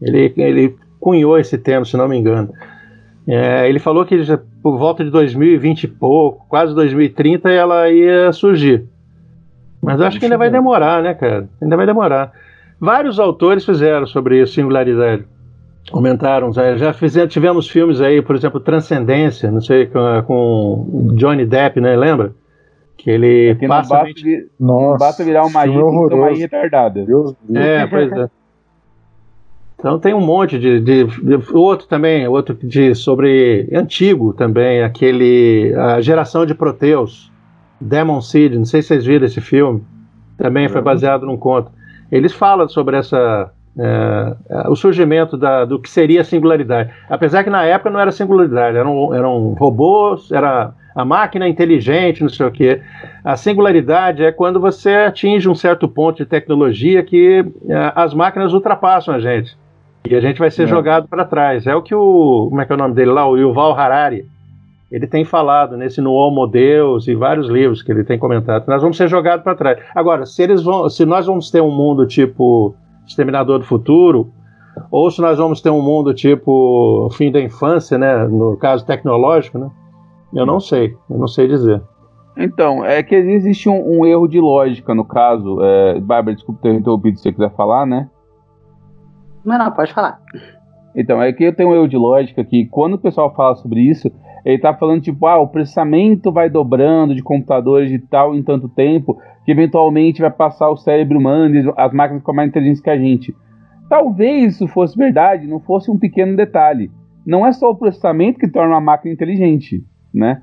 [0.00, 2.52] ele, ele cunhou esse termo, se não me engano.
[3.26, 8.32] É, ele falou que já, por volta de 2020 e pouco, quase 2030, ela ia
[8.32, 8.84] surgir.
[9.82, 11.48] Mas acho que ainda vai demorar, né, cara?
[11.60, 12.32] Ainda vai demorar.
[12.80, 15.24] Vários autores fizeram sobre isso, singularidade.
[15.92, 16.52] Aumentaram.
[16.52, 16.76] Já,
[17.26, 21.96] tivemos filmes aí, por exemplo, Transcendência, não sei, com, com Johnny Depp, né?
[21.96, 22.32] Lembra?
[22.96, 23.92] Que ele Porque passa.
[23.94, 26.30] não, basta, vir- não basta virar uma ilha, que uma horroroso.
[26.34, 27.04] ilha retardada.
[27.04, 28.28] Deus É, pois é.
[29.78, 35.74] Então tem um monte de, de- de- outro também, outro de sobre antigo também, aquele
[35.76, 37.31] a geração de Proteus,
[37.82, 39.82] Demon Seed, não sei se vocês viram esse filme,
[40.38, 41.70] também foi baseado num conto.
[42.10, 46.90] Eles falam sobre essa é, é, o surgimento da, do que seria a singularidade.
[47.08, 52.28] Apesar que na época não era singularidade, eram, eram robôs, era a máquina inteligente, não
[52.28, 52.82] sei o quê.
[53.24, 58.52] A singularidade é quando você atinge um certo ponto de tecnologia que é, as máquinas
[58.52, 59.56] ultrapassam a gente.
[60.04, 60.66] E a gente vai ser É.
[60.66, 61.66] jogado para trás.
[61.66, 62.48] É o que o.
[62.50, 63.26] Como é que é o nome dele lá?
[63.26, 64.26] O Yuval Harari.
[64.92, 68.68] Ele tem falado nesse No Homo Deus e vários livros que ele tem comentado.
[68.68, 69.78] Nós vamos ser jogados para trás.
[69.94, 72.74] Agora, se, eles vão, se nós vamos ter um mundo tipo
[73.06, 74.30] Exterminador do Futuro,
[74.90, 78.28] ou se nós vamos ter um mundo tipo Fim da Infância, né?
[78.28, 79.70] No caso tecnológico, né?
[80.34, 80.94] Eu não sei.
[81.08, 81.82] Eu não sei dizer.
[82.36, 85.58] Então, é que existe um, um erro de lógica no caso.
[85.62, 88.10] É, Bárbara, desculpa ter interrompido se você quiser falar, né?
[89.42, 90.20] Não, não, pode falar.
[90.94, 93.80] Então, é que eu tenho um erro de lógica que quando o pessoal fala sobre
[93.80, 94.10] isso,
[94.44, 98.68] ele tá falando tipo, ah, o processamento vai dobrando de computadores de tal em tanto
[98.68, 102.90] tempo, que eventualmente vai passar o cérebro humano e as máquinas ficam mais inteligentes que
[102.90, 103.34] a gente.
[103.88, 106.90] Talvez isso fosse verdade, não fosse um pequeno detalhe.
[107.26, 110.42] Não é só o processamento que torna uma máquina inteligente, né?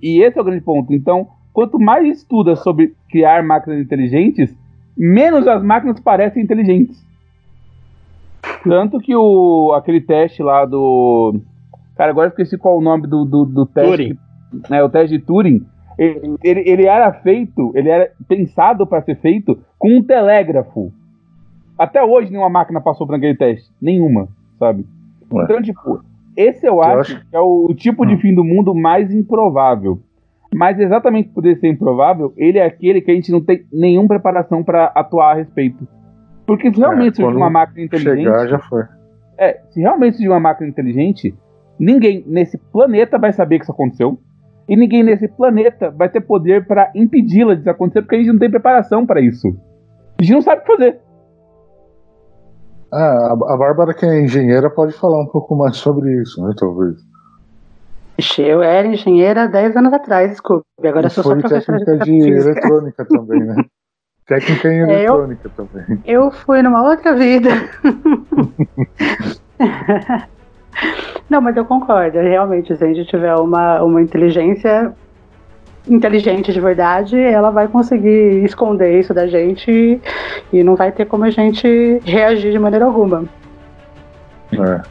[0.00, 0.92] E esse é o grande ponto.
[0.92, 4.54] Então, quanto mais estuda sobre criar máquinas inteligentes,
[4.96, 7.04] menos as máquinas parecem inteligentes.
[8.62, 11.40] Tanto que o, aquele teste lá do.
[12.00, 13.90] Cara, agora eu esqueci qual o nome do, do, do teste.
[13.90, 14.18] Turing.
[14.70, 15.66] Né, o teste de Turing.
[15.98, 20.90] Ele, ele, ele era feito, ele era pensado para ser feito com um telégrafo.
[21.78, 23.70] Até hoje nenhuma máquina passou por aquele teste.
[23.82, 24.28] Nenhuma,
[24.58, 24.86] sabe?
[25.30, 25.44] Ué.
[25.44, 26.00] Então, tipo,
[26.34, 30.00] esse eu acho, acho- que é o, o tipo de fim do mundo mais improvável.
[30.54, 34.08] Mas exatamente por ele ser improvável, ele é aquele que a gente não tem nenhuma
[34.08, 35.86] preparação para atuar a respeito.
[36.46, 38.24] Porque se realmente surgir É, quando uma máquina inteligente.
[38.24, 38.84] Chegar já foi.
[39.36, 41.34] É, se realmente surgir uma máquina inteligente,
[41.80, 44.18] ninguém nesse planeta vai saber que isso aconteceu.
[44.68, 48.38] E ninguém nesse planeta vai ter poder para impedi-la de acontecer, porque a gente não
[48.38, 49.48] tem preparação para isso.
[50.18, 51.00] A gente não sabe o que fazer.
[52.92, 56.52] Ah, a, Bárbara, que é engenheira, pode falar um pouco mais sobre isso, né?
[56.56, 56.96] Talvez.
[58.38, 60.64] Eu era engenheira 10 anos atrás, desculpe.
[60.84, 62.50] Agora eu sou só professora de técnica de física.
[62.50, 63.56] eletrônica também, né?
[64.28, 66.00] Técnica em É, eu- eletrônica também.
[66.04, 67.48] Eu fui numa outra vida.
[71.30, 72.18] Não, mas eu concordo.
[72.18, 74.92] Realmente, se a gente tiver uma, uma inteligência
[75.88, 80.00] inteligente de verdade, ela vai conseguir esconder isso da gente
[80.52, 83.24] e não vai ter como a gente reagir de maneira alguma.
[84.52, 84.82] É.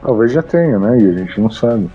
[0.00, 0.98] Talvez já tenha, né?
[1.00, 1.90] E a gente não sabe.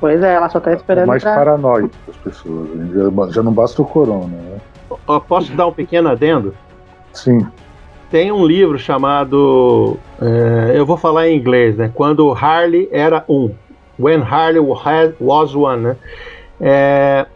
[0.00, 1.34] Pois é, ela só tá É esperando mais pra...
[1.34, 2.68] paranoico das pessoas.
[2.70, 2.90] né?
[2.92, 4.58] Já, já não basta o corona, né?
[5.06, 6.54] Ó, posso dar um pequeno adendo?
[7.12, 7.46] Sim.
[8.14, 9.98] Tem um livro chamado.
[10.22, 11.90] é, eu vou falar em inglês, né?
[11.92, 13.52] Quando Harley era um.
[13.98, 15.96] When Harley wa- was one, né?
[16.60, 17.26] É,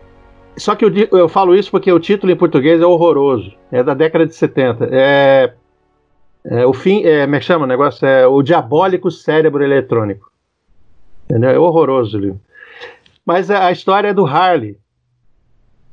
[0.57, 3.53] só que eu, eu falo isso porque o título em português é horroroso.
[3.73, 4.89] É da década de 70.
[4.93, 5.53] É,
[6.45, 7.05] é o fim.
[7.05, 8.07] É, como é chama o negócio?
[8.07, 10.31] É o Diabólico Cérebro Eletrônico.
[11.25, 11.51] Entendeu?
[11.51, 12.41] É horroroso o livro.
[13.27, 14.79] Mas a, a história é do Harley.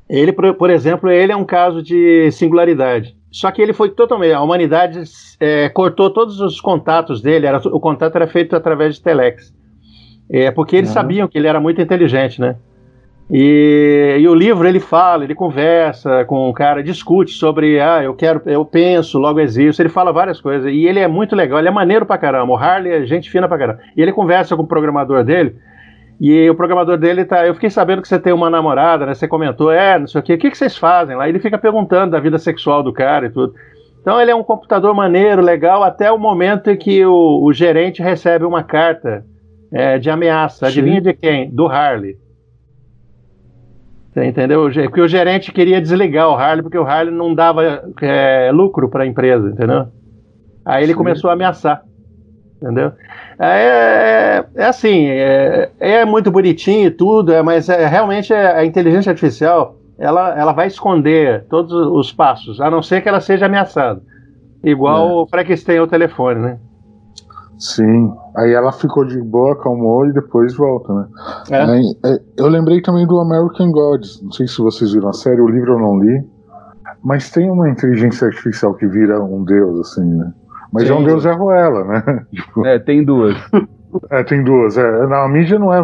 [0.07, 3.17] Ele, por, por exemplo, ele é um caso de singularidade.
[3.35, 4.31] Só que ele foi totalmente.
[4.31, 5.03] A humanidade
[5.41, 7.45] é, cortou todos os contatos dele.
[7.45, 9.53] Era, o contato era feito através de telex.
[10.29, 10.93] É, porque eles Uhum.
[10.93, 12.55] sabiam que ele era muito inteligente, né?
[13.29, 18.13] E, e o livro ele fala, ele conversa com o cara, discute sobre, ah, eu
[18.13, 19.81] quero, eu penso, logo existo.
[19.81, 20.71] Ele fala várias coisas.
[20.71, 22.53] E ele é muito legal, ele é maneiro pra caramba.
[22.53, 23.79] O Harley é gente fina pra caramba.
[23.97, 25.57] E ele conversa com o programador dele.
[26.19, 27.45] E o programador dele tá.
[27.45, 29.13] Eu fiquei sabendo que você tem uma namorada, né?
[29.13, 30.35] Você comentou, é, não sei o quê.
[30.35, 31.27] O que, que vocês fazem lá?
[31.27, 33.53] Ele fica perguntando da vida sexual do cara e tudo.
[34.01, 38.01] Então ele é um computador maneiro, legal, até o momento em que o, o gerente
[38.03, 39.25] recebe uma carta
[39.71, 40.67] é, de ameaça.
[40.67, 41.49] Adivinha de quem?
[41.49, 42.15] Do Harley.
[44.13, 44.69] Você entendeu?
[44.71, 49.03] Porque o gerente queria desligar o Harley porque o Harley não dava é, lucro para
[49.03, 49.87] a empresa, entendeu?
[50.63, 50.97] Aí ele Sim.
[50.97, 51.83] começou a ameaçar,
[52.65, 52.91] entendeu?
[53.37, 58.55] É, é- é assim, é, é muito bonitinho e tudo, é, mas é, realmente é-
[58.57, 63.21] a inteligência artificial ela, ela vai esconder todos os passos, a não ser que ela
[63.21, 64.01] seja ameaçada.
[64.63, 66.57] Igual o Frankenstein o telefone, né?
[67.57, 68.11] Sim.
[68.35, 71.05] Aí ela ficou de boa, acalmou e depois volta, né?
[71.51, 71.61] É.
[71.61, 74.21] Aí, é, eu lembrei também do American Gods.
[74.21, 76.21] Não sei se vocês viram a série, o livro eu não li.
[77.01, 80.33] Mas tem uma inteligência artificial que vira um deus, assim, né?
[80.71, 82.25] Mas é um Deus é Ruela, né?
[82.65, 83.35] É, tem duas.
[84.11, 84.77] é, tem duas.
[84.77, 85.79] É, não, a mídia não é,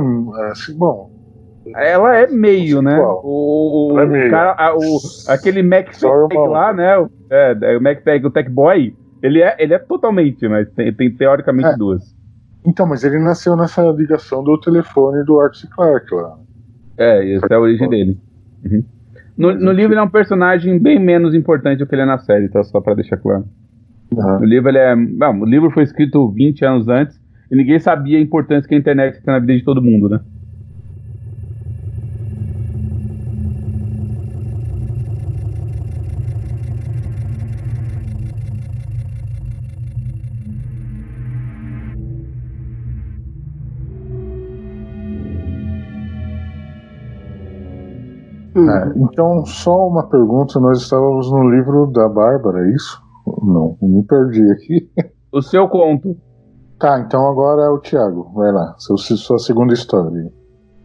[0.48, 1.10] é assim, bom.
[1.76, 3.00] Ela é meio, né?
[3.00, 4.32] O, o, é o meio.
[4.32, 6.98] cara, a- o, aquele Mac o lá, né?
[6.98, 10.68] o- É, é, o Mac Tech, o Tech Boy, ele é, ele é totalmente, mas
[10.72, 11.78] tem, tem teoricamente É.
[11.78, 12.02] duas.
[12.66, 15.68] Então, mas ele nasceu nessa ligação do telefone do Arthur C.
[15.74, 16.36] Clarke lá.
[16.98, 18.18] É, essa é a origem dele.
[18.66, 18.84] Uhum.
[19.38, 22.18] No, no livro ele é um personagem bem menos importante do que ele é na
[22.20, 22.64] série, tá?
[22.64, 23.46] Só pra deixar claro.
[24.14, 24.94] No livro ele é.
[24.94, 27.18] Não, o livro foi escrito 20 anos antes
[27.50, 30.20] e ninguém sabia a importância que a internet tem na vida de todo mundo, né?
[48.54, 53.11] É, então, só uma pergunta: nós estávamos no livro da Bárbara, é isso?
[53.42, 54.90] Não, me perdi aqui.
[55.32, 56.18] O seu conto.
[56.80, 58.32] Tá, então agora é o Thiago.
[58.34, 60.32] Vai lá, seu, sua segunda história.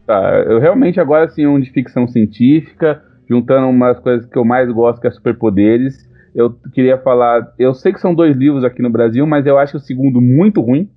[0.06, 4.70] Tá, eu realmente agora sim um de ficção científica, juntando umas coisas que eu mais
[4.70, 6.06] gosto, que é superpoderes.
[6.34, 9.78] Eu queria falar, eu sei que são dois livros aqui no Brasil, mas eu acho
[9.78, 10.90] o segundo muito ruim.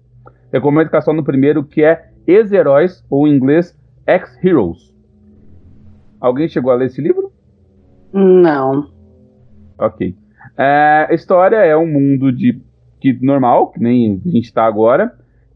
[0.51, 3.75] Recomendo ficar só no primeiro, que é Ex-Heróis, ou em inglês,
[4.05, 4.93] Ex-Heroes.
[6.19, 7.31] Alguém chegou a ler esse livro?
[8.13, 8.89] Não.
[9.79, 10.15] Ok.
[10.59, 12.59] É, a história é um mundo de
[12.99, 15.13] que normal, que nem a gente está agora,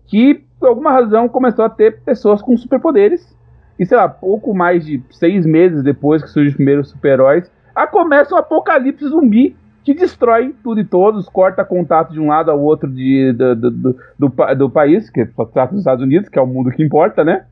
[0.07, 3.37] que por alguma razão começou a ter pessoas com superpoderes.
[3.77, 7.85] E sei lá, pouco mais de seis meses depois que surgem os primeiros super-heróis, a
[7.85, 12.61] começa um apocalipse zumbi que destrói tudo e todos, corta contato de um lado ao
[12.61, 16.39] outro de, do, do, do, do, do país, que só trata dos Estados Unidos, que
[16.39, 17.43] é o mundo que importa, né?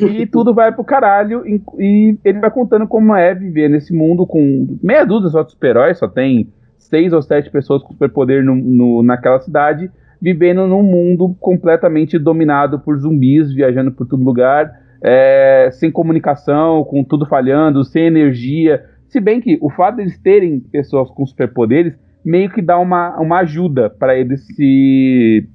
[0.00, 1.46] E tudo vai pro caralho.
[1.46, 5.50] E, e ele vai contando como é viver nesse mundo com meia dúzia só de
[5.50, 6.50] super-heróis, só tem
[6.94, 9.90] seis ou sete pessoas com superpoder no, no, naquela cidade,
[10.22, 14.70] vivendo num mundo completamente dominado por zumbis, viajando por todo lugar,
[15.02, 18.84] é, sem comunicação, com tudo falhando, sem energia.
[19.08, 23.40] Se bem que o fato deles terem pessoas com superpoderes meio que dá uma, uma
[23.40, 25.48] ajuda para eles se,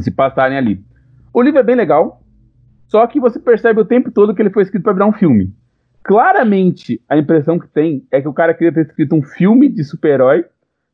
[0.00, 0.80] se passarem ali.
[1.32, 2.20] O livro é bem legal,
[2.88, 5.54] só que você percebe o tempo todo que ele foi escrito para virar um filme.
[6.02, 9.84] Claramente, a impressão que tem é que o cara queria ter escrito um filme de
[9.84, 10.44] super-herói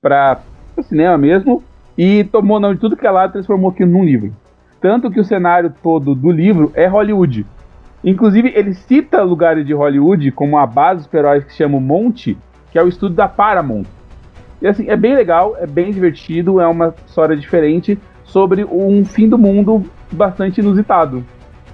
[0.02, 0.40] para
[0.76, 1.62] o cinema mesmo
[1.96, 4.34] e tomou nome de tudo que é lá transformou aquilo num livro.
[4.80, 7.46] Tanto que o cenário todo do livro é Hollywood.
[8.04, 12.36] Inclusive, ele cita lugares de Hollywood como a base dos super-heróis que se chama Monte,
[12.70, 13.86] que é o estúdio da Paramount.
[14.60, 19.28] E assim, é bem legal, é bem divertido, é uma história diferente sobre um fim
[19.28, 21.24] do mundo bastante inusitado.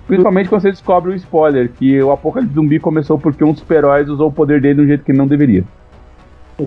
[0.07, 4.09] Principalmente quando você descobre o spoiler, que o apocalipse zumbi começou porque um dos super-heróis
[4.09, 5.64] usou o poder dele de um jeito que não deveria.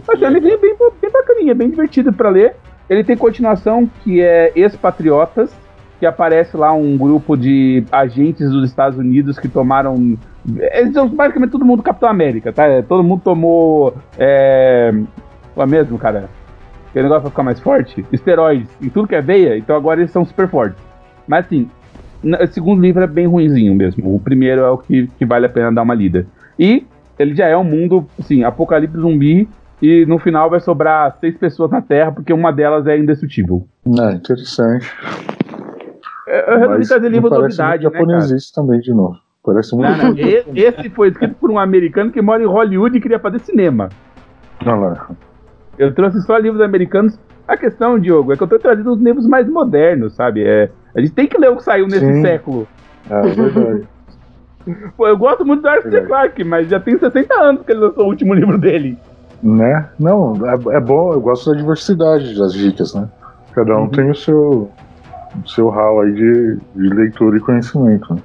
[0.07, 2.55] Mas é livrinho bem, bem bacaninha, bem divertido pra ler.
[2.89, 5.53] Ele tem continuação que é Ex-Patriotas,
[5.99, 10.17] que aparece lá um grupo de agentes dos Estados Unidos que tomaram.
[10.73, 12.63] Eles são basicamente todo mundo Capitão América, tá?
[12.87, 13.95] Todo mundo tomou.
[14.17, 14.93] É.
[15.55, 16.29] Lá mesmo, cara.
[16.89, 18.05] Aquele negócio pra ficar mais forte.
[18.11, 20.81] Esteroides em tudo que é veia, então agora eles são super fortes.
[21.27, 21.69] Mas assim,
[22.23, 24.15] o segundo livro é bem ruinzinho mesmo.
[24.15, 26.25] O primeiro é o que, que vale a pena dar uma lida.
[26.57, 26.85] E
[27.17, 29.47] ele já é um mundo, assim, apocalipse zumbi.
[29.81, 33.67] E no final vai sobrar seis pessoas na Terra, porque uma delas é indestrutível.
[33.99, 34.89] É, interessante.
[36.27, 38.05] Eu eu resolvi trazer livro novidade, né, cara?
[38.05, 39.17] japonesice também, de novo.
[39.43, 39.91] Parece muito.
[39.97, 40.15] Não, não,
[40.55, 43.89] Esse foi escrito por um americano que mora em Hollywood e queria fazer cinema.
[44.61, 45.09] Olha lá.
[45.77, 47.19] Eu trouxe só livros americanos.
[47.47, 50.43] A questão, Diogo, é que eu tô trazendo os livros mais modernos, sabe?
[50.43, 52.21] É, a gente tem que ler o que saiu nesse Sim.
[52.21, 52.67] século.
[53.09, 53.87] É verdade.
[54.97, 56.01] Pô, eu gosto muito do Arthur C.
[56.01, 58.97] Clarke, mas já tem 60 anos que ele lançou o último livro dele.
[59.43, 59.87] né?
[59.99, 63.07] Não, é, é bom, eu gosto da diversidade das dicas, né?
[63.53, 64.71] Cada um tem o seu,
[65.43, 68.13] o seu hall aí de, de leitura e conhecimento.
[68.13, 68.21] Né?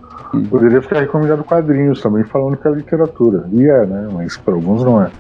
[0.49, 3.45] Poderia ficar recomendado quadrinhos também, falando que é literatura.
[3.53, 4.09] E é, né?
[4.13, 5.11] Mas para alguns não é.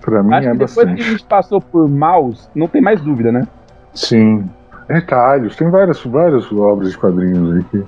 [0.00, 0.96] Pra mim Acho é que depois bastante.
[0.96, 3.46] que a gente passou por Maus, não tem mais dúvida, né?
[3.94, 4.44] Sim.
[4.88, 7.84] Retalhos, tem várias, várias obras de quadrinhos aí que,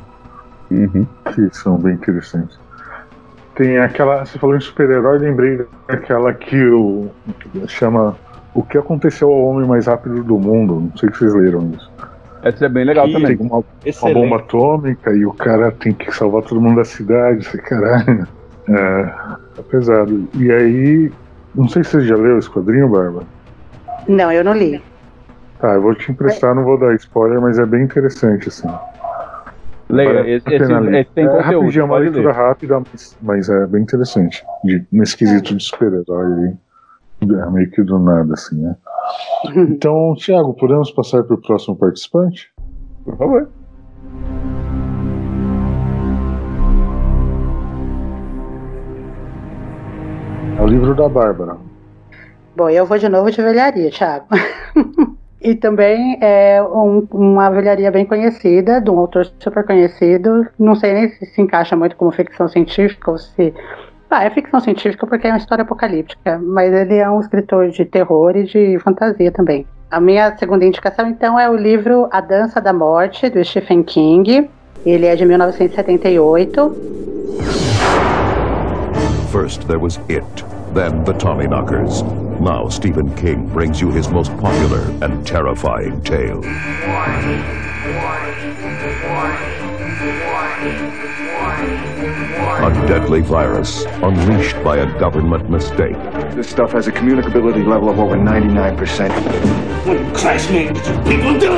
[0.71, 1.07] Uhum.
[1.33, 2.59] que são bem interessantes.
[3.55, 4.25] Tem aquela.
[4.25, 7.09] Você falou em super-herói, lembrei daquela que o.
[7.67, 8.17] chama
[8.55, 10.81] O que aconteceu ao homem mais rápido do mundo.
[10.81, 11.91] Não sei se vocês leram isso.
[12.43, 13.37] Essa é bem legal Que também.
[13.37, 13.65] Tem uma,
[14.03, 18.27] uma bomba atômica e o cara tem que salvar todo mundo da cidade, esse caralho.
[18.71, 19.15] É,
[19.59, 20.29] é pesado.
[20.35, 21.11] E aí.
[21.55, 23.23] Não sei se você já leu esse quadrinho, Barba.
[24.07, 24.83] Não, eu não li.
[25.61, 28.69] Tá, eu vou te emprestar, não vou dar spoiler, mas é bem interessante, assim.
[29.91, 31.43] Leia, esse, esse- esse tem é conteúdo.
[31.43, 32.35] rapidinho, é uma leitura ler.
[32.35, 34.45] rápida, mas, mas é bem interessante.
[34.63, 36.57] De, nesse quesito de super-herói aí.
[37.23, 38.77] É, meio que do nada, assim, né?
[39.57, 42.53] Então, Thiago, podemos passar para o próximo participante?
[43.05, 43.49] Por favor.
[50.59, 51.57] É o livro da Bárbara.
[52.57, 54.27] Bom, eu vou de novo de velharia, Thiago.
[55.41, 60.47] e também é um- uma velharia bem conhecida, de um autor super conhecido.
[60.59, 63.55] Não sei nem se se encaixa muito como ficção científica ou se.
[64.11, 67.85] Ah, é ficção científica porque é uma história apocalíptica, mas ele é um escritor de
[67.85, 69.67] terror e de fantasia também.
[69.91, 74.49] A minha segunda indicação, então, é o livro A Dança da Morte, do Stephen King.
[74.85, 76.75] Ele é de 1978.
[79.31, 80.25] First, there was It,
[80.75, 82.28] then the Tommyknockers.
[82.41, 86.39] Now, Stephen King brings you his most popular and terrifying tale.
[92.61, 95.97] A deadly virus unleashed by a government mistake.
[96.37, 99.11] This stuff has a communicability level of over 99%.
[99.85, 101.53] What classmates people do?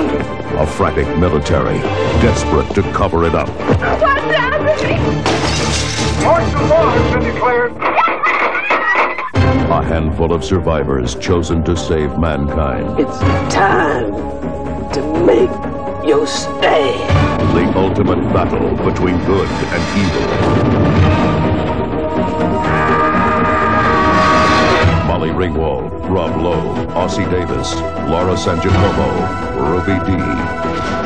[0.56, 1.78] A frantic military,
[2.22, 3.48] desperate to cover it up.
[3.48, 5.12] What's happening?
[6.24, 8.09] Martial law has been declared.
[9.70, 12.98] A handful of survivors chosen to save mankind.
[12.98, 13.20] It's
[13.54, 14.10] time
[14.90, 15.48] to make
[16.04, 17.08] your stand.
[17.56, 20.26] The ultimate battle between good and evil.
[25.06, 27.76] Molly Ringwald, Rob Lowe, Ossie Davis,
[28.10, 29.08] Laura San Giacomo,
[29.70, 31.00] Ruby Dee.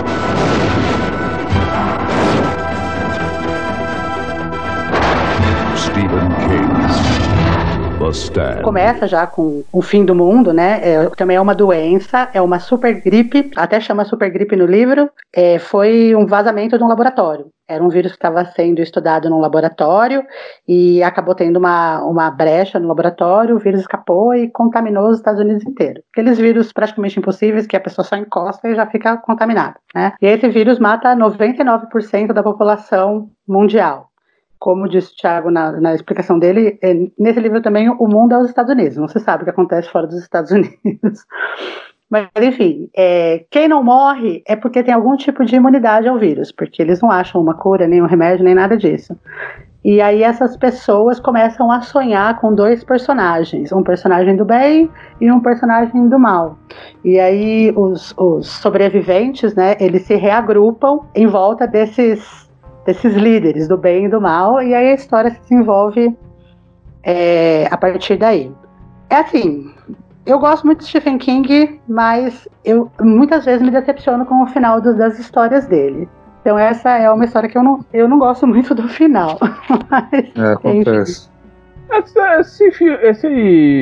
[8.62, 10.80] Começa já com o fim do mundo, né?
[10.82, 15.11] É, também é uma doença, é uma super gripe, até chama super gripe no livro.
[15.34, 17.46] É, foi um vazamento de um laboratório.
[17.66, 20.22] Era um vírus que estava sendo estudado num laboratório
[20.68, 25.40] e acabou tendo uma, uma brecha no laboratório, o vírus escapou e contaminou os Estados
[25.40, 26.02] Unidos inteiro.
[26.12, 30.12] Aqueles vírus praticamente impossíveis que a pessoa só encosta e já fica contaminada, né?
[30.20, 34.11] E esse vírus mata 99% da população mundial
[34.59, 38.38] como disse o Thiago na, na explicação dele, é, nesse livro também o mundo é
[38.38, 41.24] os Estados Unidos, não se sabe o que acontece fora dos Estados Unidos.
[42.11, 46.52] Mas, enfim, é, quem não morre é porque tem algum tipo de imunidade ao vírus,
[46.52, 49.18] porque eles não acham uma cura, nem um remédio, nem nada disso.
[49.84, 54.90] E aí essas pessoas começam a sonhar com dois personagens, um personagem do bem
[55.20, 56.57] e um personagem do mal.
[57.05, 62.43] E aí os, os sobreviventes, né, eles se reagrupam em volta desses
[62.85, 66.16] desses líderes do bem e do mal, e aí a história se desenvolve
[67.03, 68.53] é, a partir daí.
[69.11, 69.72] É assim,
[70.26, 74.80] eu gosto muito de Stephen King, mas eu muitas vezes me decepciono com o final
[74.80, 76.09] do, das histórias dele.
[76.41, 79.39] Então essa é uma história que eu não, eu não gosto muito do final.
[79.91, 81.12] Mas, É, acontece.
[81.12, 81.30] Esse,
[82.41, 82.64] esse
[83.03, 83.28] esse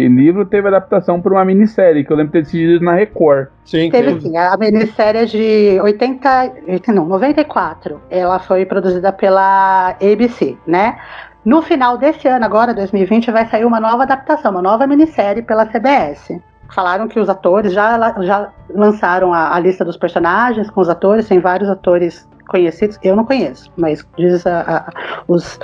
[0.09, 3.49] livro teve adaptação por uma minissérie que eu lembro de ter assistido na Record.
[3.65, 8.01] Sim, Teve sim, a minissérie é de 80, não, 94.
[8.11, 10.99] Ela foi produzida pela ABC, né?
[11.45, 15.67] No final desse ano, agora, 2020, vai sair uma nova adaptação, uma nova minissérie pela
[15.67, 16.41] CBS.
[16.73, 21.29] Falaram que os atores já, já lançaram a, a lista dos personagens com os atores,
[21.29, 22.99] tem vários atores conhecidos.
[23.03, 25.59] Eu não conheço, mas diz a- a- os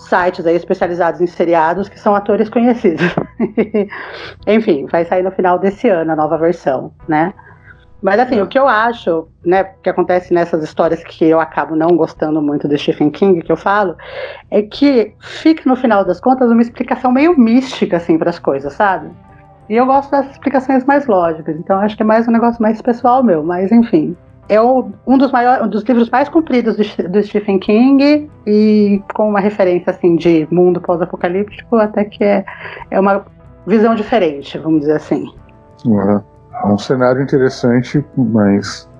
[0.00, 3.14] sites aí especializados em seriados que são atores conhecidos.
[4.46, 7.32] Enfim, vai sair no final desse ano a nova versão, né?
[8.02, 11.96] Mas assim, o que eu acho, né, que acontece nessas histórias que eu acabo não
[11.96, 13.94] gostando muito do Stephen King, que eu falo,
[14.50, 18.72] é que fica no final das contas uma explicação meio mística assim para as coisas,
[18.72, 19.10] sabe?
[19.68, 22.80] E eu gosto das explicações mais lógicas, então acho que é mais um negócio mais
[22.80, 24.16] pessoal meu, mas enfim.
[24.50, 29.28] É um dos maiores, um dos livros mais compridos do, do Stephen King e com
[29.28, 32.44] uma referência assim de mundo pós-apocalíptico, até que é,
[32.90, 33.24] é uma
[33.66, 35.24] visão diferente, vamos dizer assim.
[35.86, 36.30] É
[36.62, 38.90] é um cenário interessante, mas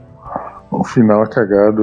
[0.70, 1.82] o final é cagado.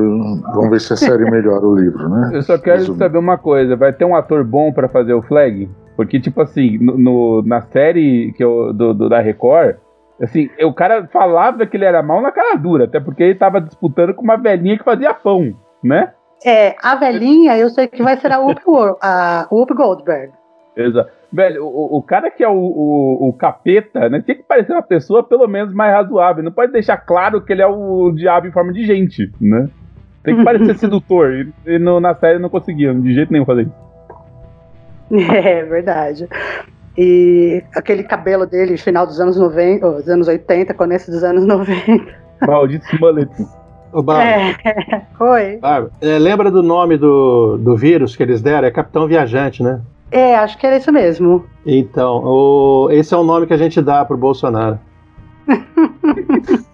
[0.54, 2.32] Vamos ver se a série melhora o livro, né?
[2.34, 3.04] Eu só quero Resumindo.
[3.04, 5.70] saber uma coisa: vai ter um ator bom pra fazer o Flag?
[5.96, 9.76] Porque, tipo assim, no, no- na série que eu, do, do- da Record,
[10.22, 13.60] assim, o cara falava que ele era mal na cara dura, até porque ele tava
[13.62, 15.54] disputando com uma velhinha que fazia pão,
[15.84, 16.12] né?
[16.46, 20.32] É, a velhinha, eu sei que vai ser a Whoopi, Wor- a Whoopi Goldberg.
[20.76, 21.10] Exato.
[21.34, 24.22] Velho, o, o cara que é o, o, o capeta, né?
[24.22, 26.44] Tinha que parecer uma pessoa pelo menos mais razoável.
[26.44, 29.68] Não pode deixar claro que ele é o diabo em forma de gente, né?
[30.24, 31.32] Tem que parecer sedutor.
[31.34, 33.88] E, e no- na série não conseguiam de jeito nenhum fazer isso.
[35.34, 36.28] É verdade.
[36.98, 41.46] E aquele cabelo dele, final dos anos 90, ou dos anos 80, começo dos anos
[41.46, 42.04] 90.
[42.48, 43.46] Malditos mullets.
[43.94, 45.58] Ô, Bárbara, É, foi.
[45.58, 48.68] Bárbara, é, lembra do nome do, do vírus que eles deram?
[48.68, 49.80] É Capitão Viajante, né?
[50.12, 51.46] É, acho que era isso mesmo.
[51.66, 54.80] Então, o- esse é o nome que a gente dá pro Bolsonaro.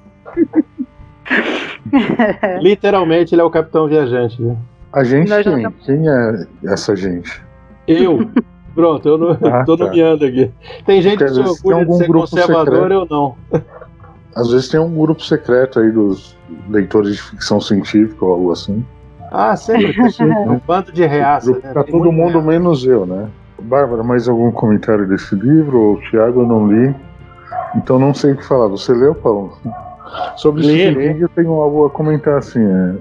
[2.62, 4.42] Literalmente, ele é o capitão viajante.
[4.42, 4.56] Né?
[4.92, 5.72] A gente Nós já quem?
[5.86, 7.42] Quem é essa gente?
[7.88, 8.30] Eu.
[8.76, 9.86] Pronto, eu não, Ah, tô tá.
[9.86, 10.50] nomeando aqui.
[10.86, 12.92] Tem gente Porque que se orgulha de algum ser grupo conservador, secreto.
[12.94, 13.36] eu não.
[14.36, 16.36] Às vezes tem um grupo secreto aí dos
[16.70, 18.84] leitores de ficção científica ou algo assim.
[19.32, 19.96] Ah, sempre.
[20.48, 21.52] um bando de reaça.
[21.52, 21.60] Né?
[21.72, 23.28] Pra Tem todo mundo, menos eu, né?
[23.62, 25.94] Bárbara, mais algum comentário desse livro?
[25.94, 26.94] O Thiago eu não li.
[27.76, 28.68] Então não sei o que falar.
[28.68, 29.58] Você leu, Paulo?
[30.36, 31.10] Sobre Stephen.
[31.14, 32.60] King eu tenho algo a comentar assim.
[32.64, 32.96] é,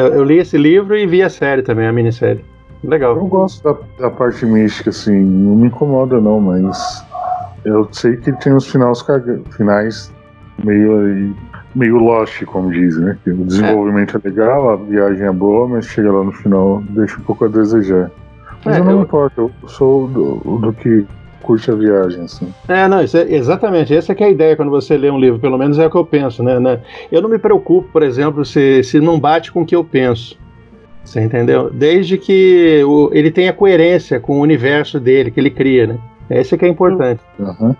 [0.00, 2.44] Eu, eu li esse livro e vi a série também, a minissérie.
[2.84, 3.16] Legal.
[3.16, 7.04] Eu gosto da, da parte mística, assim, não me incomoda não, mas
[7.64, 9.04] eu sei que tem uns finais,
[9.56, 10.12] finais
[10.64, 11.32] meio aí,
[11.74, 13.18] meio lost, como dizem, né?
[13.24, 14.28] Que o desenvolvimento é.
[14.28, 18.10] legal, a viagem é boa, mas chega lá no final, deixa um pouco a desejar.
[18.64, 21.04] Mas É, eu não eu- me importo, eu sou do, do que
[21.42, 22.52] curte a viagem, assim.
[22.68, 23.94] É, não, isso é, exatamente.
[23.94, 25.96] Essa que é a ideia quando você lê um livro, pelo menos é o que
[25.96, 26.60] eu penso, né?
[26.60, 26.80] né?
[27.10, 30.36] Eu não me preocupo, por exemplo, se, se não bate com o que eu penso.
[31.08, 31.70] Você entendeu?
[31.70, 35.98] Desde que o- ele tenha coerência com o universo dele, que ele cria, né?
[36.28, 37.20] Esse que é importante.
[37.38, 37.74] Uhum.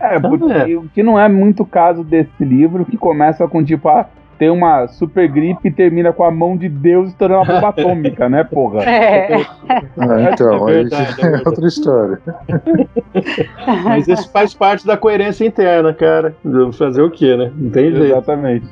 [0.00, 3.88] É, porque o que não é muito o caso desse livro, que começa com tipo,
[3.88, 4.06] ah,
[4.36, 8.28] tem uma super gripe e termina com a mão de Deus estourando uma bomba atômica,
[8.28, 8.82] né, porra?
[8.82, 9.34] É.
[9.96, 12.18] Ah, então, É aí verdade, é é outra história.
[13.84, 16.34] Mas isso faz parte da coerência interna, cara.
[16.72, 17.52] Fazer o quê, né?
[17.56, 18.04] Não tem jeito.
[18.06, 18.66] Exatamente.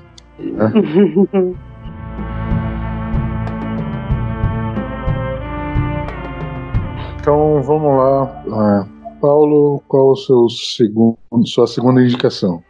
[7.23, 8.43] Então vamos lá.
[8.51, 8.87] Ah,
[9.20, 12.61] Paulo, qual o seu segundo, sua segunda indicação?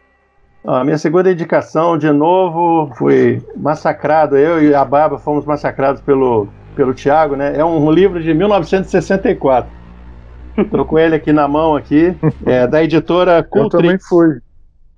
[0.66, 4.36] A minha segunda indicação, de novo, foi massacrado.
[4.36, 7.58] Eu e a Baba fomos massacrados pelo, pelo Tiago, né?
[7.58, 9.70] É um livro de 1964.
[10.58, 13.70] Estou com ele aqui na mão, aqui, é, da editora Eu Cultrix.
[13.82, 14.38] também fui.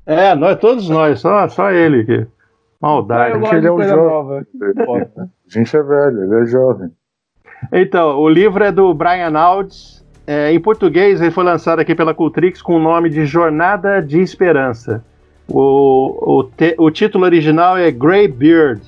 [0.05, 2.27] É, nós, todos nós, só, só ele aqui.
[2.83, 3.35] Maldade.
[3.35, 4.47] Eu gosto ele de é um jovem.
[5.17, 6.91] A gente é velho, ele é jovem.
[7.73, 10.05] Então, o livro é do Brian Aldiss.
[10.27, 14.21] É, em português, ele foi lançado aqui pela Cultrix com o nome de Jornada de
[14.21, 15.05] Esperança.
[15.47, 18.81] O, o, te- o título original é Grey Beard.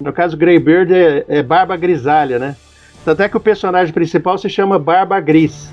[0.00, 2.56] No caso, Grey Beard é, é barba grisalha, né?
[3.04, 5.72] Tanto é que o personagem principal se chama Barba Gris.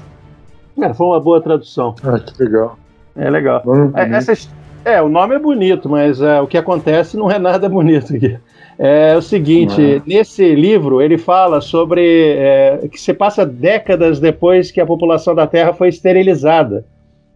[0.80, 1.96] É, foi uma boa tradução.
[2.04, 2.78] Ah, que legal.
[3.16, 3.62] É legal.
[3.96, 4.16] É, bonito.
[4.16, 4.50] essa
[4.86, 8.38] é, o nome é bonito, mas é, o que acontece não é nada bonito aqui.
[8.78, 14.82] É o seguinte, nesse livro ele fala sobre é, que se passa décadas depois que
[14.82, 16.86] a população da Terra foi esterilizada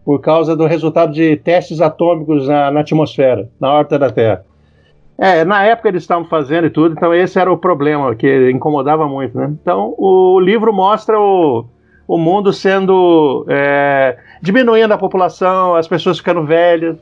[0.04, 4.44] por causa do resultado de testes atômicos na, na atmosfera, na órbita da Terra.
[5.18, 9.08] É, na época eles estavam fazendo e tudo, então esse era o problema que incomodava
[9.08, 9.52] muito, né?
[9.60, 11.66] Então o livro mostra o,
[12.06, 16.96] o mundo sendo é, diminuindo a população, as pessoas ficando velhas.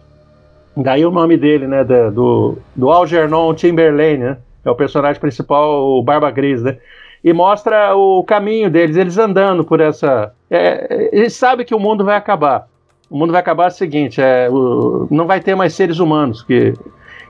[0.76, 1.82] Daí o nome dele, né?
[1.84, 4.36] do, do Algernon Timberlane, né?
[4.64, 6.76] É o personagem principal, o Barba Gris, né?
[7.24, 10.32] E mostra o caminho deles, eles andando por essa.
[10.50, 12.68] É, eles sabem que o mundo vai acabar.
[13.08, 16.42] O mundo vai acabar é o seguinte: é, o- não vai ter mais seres humanos,
[16.42, 16.74] que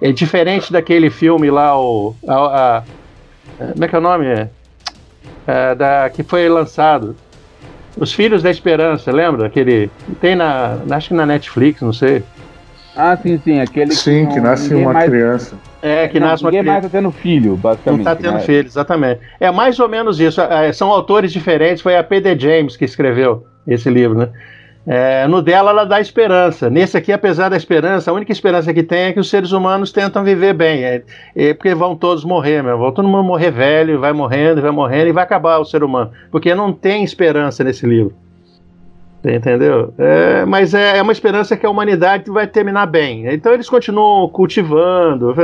[0.03, 2.15] é diferente daquele filme lá, o.
[2.27, 2.83] a- a-
[3.73, 4.27] como é que é o nome?
[4.27, 4.49] É,
[5.47, 7.15] É, da, que foi lançado.
[7.97, 9.47] Os Filhos da Esperança, lembra?
[9.47, 9.89] Aquele.
[10.21, 10.77] Tem na.
[10.91, 12.23] Acho que na Netflix, não sei.
[12.97, 15.57] Ah, sim, sim, aquele Sim, não- que nasce uma mais- criança.
[15.83, 16.81] É, que não, nasce uma ninguém criança.
[16.81, 18.05] mais tá tendo filho, Não basicamente.
[18.05, 18.41] tá tendo né?
[18.41, 19.21] filho, exatamente.
[19.39, 20.41] É mais ou menos isso.
[20.41, 21.83] É, são autores diferentes.
[21.83, 22.39] Foi a P.D.
[22.39, 24.29] James que escreveu esse livro, né?
[24.89, 26.71] É, no dela, ela dá esperança.
[26.71, 29.91] Nesse aqui, apesar da esperança, a única esperança que tem é que os seres humanos
[29.93, 30.85] tentam viver bem.
[30.85, 31.03] É,
[31.35, 32.79] é porque vão todos morrer, meu.
[32.79, 36.13] Vão todo mundo morrer velho, vai morrendo, vai morrendo e vai acabar o ser humano.
[36.31, 38.15] Porque não tem esperança nesse livro.
[39.35, 39.93] Entendeu?
[39.99, 43.27] É, mas é, é uma esperança que a humanidade vai terminar bem.
[43.27, 45.35] Então eles continuam cultivando.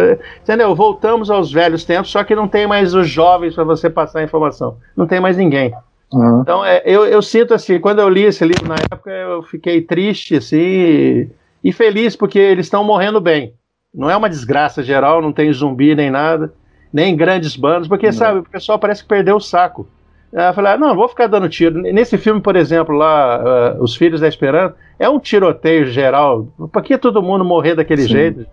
[0.40, 0.72] Entendeu?
[0.74, 4.24] Voltamos aos velhos tempos, só que não tem mais os jovens para você passar a
[4.24, 4.76] informação.
[4.96, 5.74] Não tem mais ninguém.
[6.12, 6.42] Uhum.
[6.42, 9.80] Então é, eu, eu sinto assim, quando eu li esse livro na época, eu fiquei
[9.80, 11.28] triste assim
[11.64, 13.54] e, feliz porque eles estão morrendo bem.
[13.92, 16.52] Não é uma desgraça geral, não tem zumbi nem nada,
[16.92, 19.88] nem grandes bandos, porque sabe, o pessoal parece que perdeu o saco.
[20.32, 21.78] Eu falei, ah, não, vou ficar dando tiro.
[21.82, 26.46] Nesse filme, por exemplo, lá, ah, Os Filhos da Esperança, é um tiroteio geral.
[26.72, 28.08] Por que todo mundo morrer daquele Sim.
[28.08, 28.46] jeito?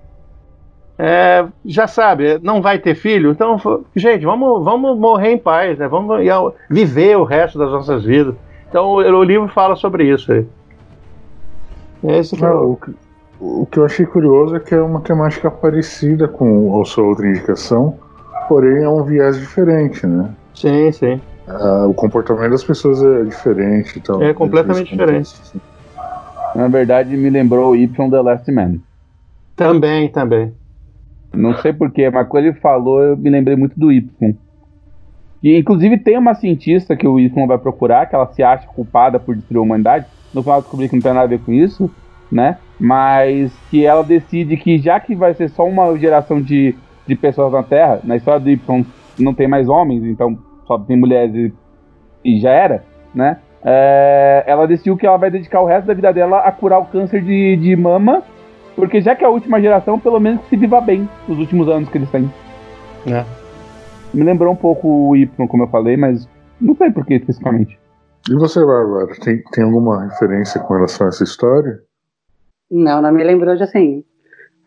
[1.02, 3.58] É, já sabe, não vai ter filho, então,
[3.96, 5.88] gente, vamos, vamos morrer em paz, né?
[5.88, 6.18] Vamos
[6.70, 8.36] viver o resto das nossas vidas.
[8.70, 10.46] Então, o, livro fala sobre isso aí.
[12.04, 12.92] Esse que é Não, o- o, que,
[13.40, 17.26] o que eu achei curioso é que é uma temática parecida com a sua outra
[17.30, 17.98] indicação,
[18.50, 20.30] porém é um viés diferente, né?
[20.54, 21.22] Sim, sim.
[21.50, 23.98] Ah, o comportamento das pessoas é diferente.
[23.98, 25.34] Então, É completamente diferente.
[26.56, 28.76] Na verdade, me lembrou o Y The Last Man.
[29.56, 30.54] Também, também.
[31.34, 34.36] Não sei porquê, mas quando ele falou, eu me lembrei muito do Y.
[35.42, 39.20] E inclusive tem uma cientista que o Y vai procurar, que ela se acha culpada
[39.20, 40.06] por destruir a humanidade.
[40.34, 41.90] No final descobri que não tem nada a ver com isso,
[42.32, 42.58] né?
[42.80, 46.76] Mas que ela decide que já que vai ser só uma geração de,
[47.08, 48.86] de pessoas na Terra, na história do Y
[49.18, 50.38] não tem mais homens, então
[50.70, 51.54] só tem mulheres e,
[52.24, 53.40] e já era, né?
[53.64, 56.86] É, ela decidiu que ela vai dedicar o resto da vida dela a curar o
[56.86, 58.22] câncer de, de mama,
[58.76, 61.68] porque já que é a última geração, pelo menos que se viva bem os últimos
[61.68, 62.32] anos que eles têm.
[63.08, 63.26] É.
[64.14, 66.30] Me lembrou um pouco o Y, como eu falei, mas
[66.62, 67.80] não sei por que especificamente.
[68.30, 71.80] E você, Bárbara, tem, tem alguma referência com relação a essa história?
[72.70, 74.04] Não, não me lembrou de assim.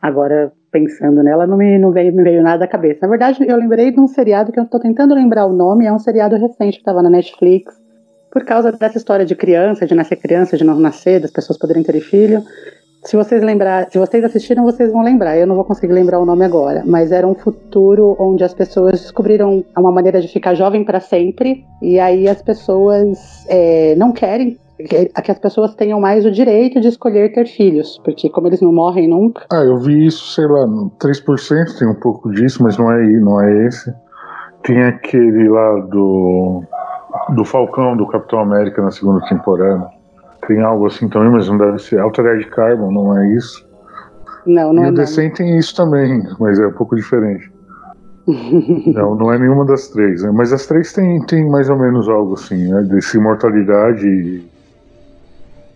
[0.00, 3.00] Agora, pensando nela, não me, não veio, veio nada à cabeça.
[3.02, 5.92] Na verdade, eu lembrei de um seriado que eu tô tentando lembrar o nome, é
[5.92, 7.80] um seriado recente que tava na Netflix.
[8.30, 11.82] Por causa dessa história de criança, de nascer criança, de não nascer, das pessoas poderem
[11.82, 12.42] ter filho.
[13.04, 15.36] Se vocês lembrar, se vocês assistiram, vocês vão lembrar.
[15.36, 19.02] Eu não vou conseguir lembrar o nome agora, mas era um futuro onde as pessoas
[19.02, 24.56] descobriram uma maneira de ficar jovem para sempre, e aí as pessoas é, não querem
[24.76, 28.60] que que as pessoas tenham mais o direito de escolher ter filhos, porque como eles
[28.60, 32.62] não morrem nunca, Ah, eu vi isso, sei lá, no 3% tem um pouco disso,
[32.62, 33.92] mas não é, não é esse.
[34.62, 36.62] Tem aquele lá do,
[37.30, 39.88] do Falcão, do Capitão América na segunda temporada.
[40.46, 41.98] Tem algo assim também, mas não deve ser.
[42.00, 43.66] Altered Carbon, não é isso.
[44.46, 45.04] não, não e é o nada.
[45.04, 47.50] Descent tem isso também, mas é um pouco diferente.
[48.94, 50.30] não, não é nenhuma das três, né?
[50.32, 52.82] Mas as três tem, tem mais ou menos algo assim, né?
[52.82, 54.51] Desse imortalidade e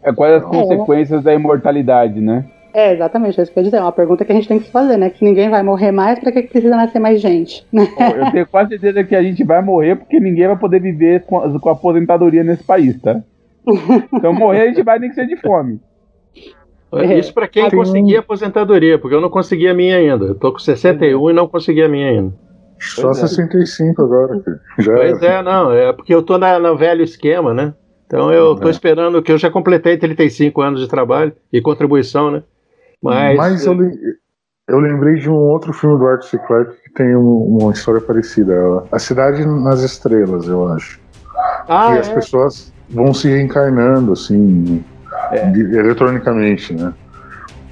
[0.06, 2.44] É quais as consequências da imortalidade, né?
[2.72, 3.78] É, exatamente, é isso que eu ia dizer.
[3.78, 5.10] É uma pergunta que a gente tem que se fazer, né?
[5.10, 7.66] Que ninguém vai morrer mais, pra que precisa nascer mais gente?
[7.72, 7.88] né?
[7.98, 11.38] Eu tenho quase certeza que a gente vai morrer porque ninguém vai poder viver com
[11.38, 13.20] a, com a aposentadoria nesse país, tá?
[14.12, 15.80] Então morrer a gente vai nem que ser de fome.
[16.94, 17.18] É.
[17.18, 20.26] Isso pra quem um- conseguir aposentadoria, porque eu não consegui a minha ainda.
[20.26, 22.32] Eu tô com 61 e não consegui a minha ainda.
[22.78, 23.26] só Pois é.
[23.26, 24.60] 65 agora, cara.
[24.78, 27.74] Já Pois é, não, é porque eu tô na, no velho esquema, né?
[28.06, 28.70] Então eu tô É.
[28.70, 32.42] esperando que eu já completei 35 anos de trabalho e contribuição, né?
[33.02, 33.98] Mas, Mas eu, lem-
[34.68, 36.38] eu lembrei de um outro filme do Arthur C.
[36.38, 38.54] Clarke que tem um- uma história parecida.
[38.90, 41.00] A Cidade nas Estrelas, eu acho.
[41.68, 42.14] ah, e as é.
[42.14, 44.82] pessoas vão se reencarnando, assim,
[45.52, 46.92] de- eletronicamente, né?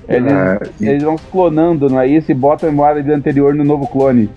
[0.09, 2.30] Eles, É, e- eles vão se clonando, não é isso?
[2.30, 4.28] E botam a memória de anterior no novo clone.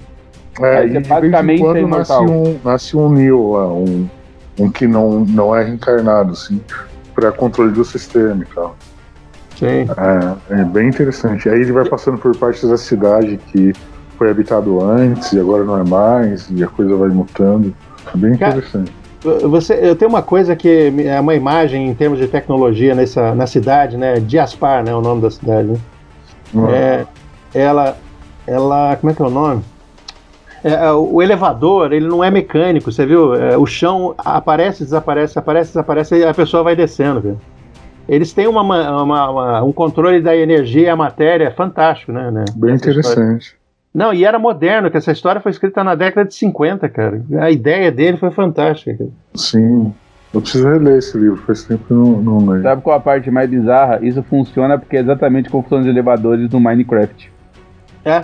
[0.62, 3.52] É, Aí e você de basicamente vez em é quando nasce um, nasce um Neo
[3.52, 4.08] lá, um,
[4.60, 6.62] um que não, não é reencarnado, assim,
[7.14, 8.76] para controle do sistema e tal.
[9.58, 9.88] Sim.
[10.50, 11.50] É, é bem interessante.
[11.50, 13.74] Aí ele vai passando por partes da cidade que
[14.18, 17.74] foi habitado antes e agora não é mais, e a coisa vai mutando.
[18.14, 18.92] É bem Cara, interessante.
[19.22, 23.48] Você, eu tenho uma coisa que é uma imagem em termos de tecnologia nessa, na
[23.48, 24.20] cidade, né?
[24.20, 24.94] Diaspar, né?
[24.94, 25.70] O nome da cidade.
[25.70, 25.80] Né?
[26.54, 26.70] Uhum.
[26.70, 27.06] É,
[27.54, 27.98] ela,
[28.46, 29.64] ela, como é que é o nome?
[30.64, 33.36] É, é, o elevador, ele não é mecânico, você viu?
[33.36, 37.38] É, o chão aparece, desaparece, aparece, desaparece, e a pessoa vai descendo, viu?
[38.10, 42.32] Eles têm uma, ma- uma- uma- um controle da energia e a matéria fantástico, né?
[42.32, 42.46] né?
[42.56, 43.02] Bem Essa história.
[43.22, 43.56] interessante.
[43.94, 47.22] Não, e era moderno, que essa história foi escrita na década de 50, cara.
[47.40, 48.96] A ideia dele foi fantástica.
[48.98, 49.10] cara.
[49.36, 49.94] Sim.
[50.34, 52.62] Eu preciso reler esse livro, faz tempo que eu não, não leio.
[52.64, 54.00] Sabe qual a parte mais bizarra?
[54.02, 57.32] Isso funciona porque é exatamente como funcionam os elevadores no Minecraft.
[58.06, 58.24] É.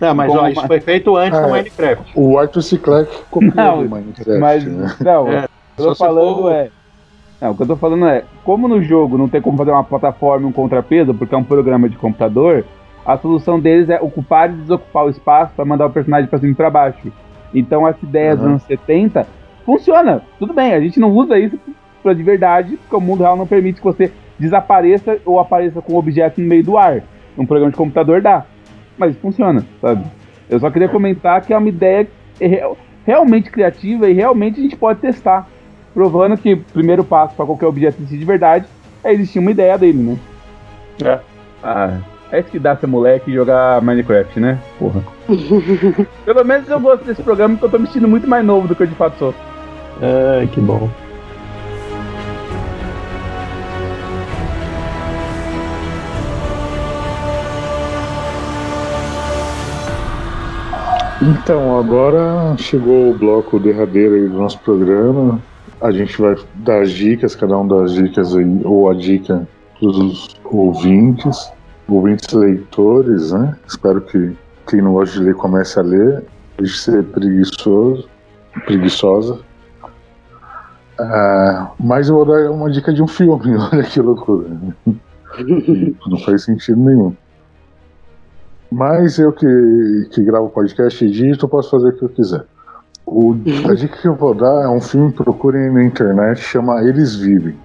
[0.00, 1.52] Não, mas ó, isso foi feito antes Ah, do é.
[1.58, 2.12] Minecraft.
[2.14, 2.78] O Arthur C.
[2.78, 4.94] Clarke copiou Não, do Minecraft, Mas, né?
[5.00, 6.68] não, É, o que eu tô falando for- é.
[7.40, 9.84] Não, o que eu tô falando é, como no jogo não tem como fazer uma
[9.84, 12.64] plataforma e um contrapeso, porque é um programa de computador,
[13.06, 16.52] a solução deles é ocupar e desocupar o espaço para mandar o personagem para cima
[16.52, 17.12] e pra baixo.
[17.54, 18.50] Então essa ideia dos Uhum.
[18.50, 19.26] anos 70
[19.64, 20.22] funciona.
[20.38, 21.58] Tudo bem, a gente não usa isso
[22.02, 25.94] pra de verdade, porque o mundo real não permite que você desapareça ou apareça com
[25.94, 27.02] um objeto no meio do ar.
[27.36, 28.44] Um programa de computador dá.
[28.98, 30.04] Mas funciona, sabe?
[30.50, 32.06] Eu só queria comentar que é uma ideia
[32.40, 32.76] real-
[33.06, 35.46] realmente criativa e realmente a gente pode testar.
[35.94, 38.66] Provando que o primeiro passo para qualquer objeto existir de verdade
[39.02, 40.16] é existir uma ideia dele, né?
[41.04, 41.18] É.
[41.62, 41.98] Ah,
[42.30, 44.58] é isso que dá ser moleque e jogar Minecraft, né?
[44.78, 45.02] Porra.
[46.24, 48.74] Pelo menos eu gosto desse programa porque eu tô me sentindo muito mais novo do
[48.76, 49.34] que eu de fato sou.
[50.00, 50.88] Ai, que bom.
[61.20, 65.42] Então, agora chegou o bloco derradeiro aí do nosso programa.
[65.80, 69.46] A gente vai dar as dicas, cada um dá as dicas aí, ou a dica
[69.78, 71.52] para os ouvintes,
[71.88, 73.56] ouvintes leitores, né?
[73.66, 74.36] Espero que
[74.68, 76.24] quem não gosta de ler comece a ler,
[76.56, 78.08] de ser preguiçoso,
[78.64, 79.40] preguiçosa.
[81.00, 84.48] Ah, mas eu vou dar uma dica de um filme, olha que loucura.
[86.06, 87.14] Não faz sentido nenhum.
[88.70, 92.44] Mas eu que, que gravo podcast e eu posso fazer o que eu quiser.
[93.06, 93.32] O,
[93.70, 97.58] a dica que eu vou dar é um filme, procurem na internet, chama Eles Vivem.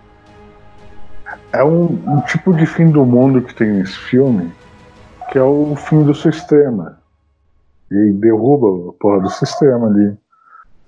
[1.52, 4.50] É um, um tipo de fim do mundo que tem nesse filme,
[5.30, 6.98] que é o fim do sistema.
[7.92, 10.18] E derruba a porra do sistema ali,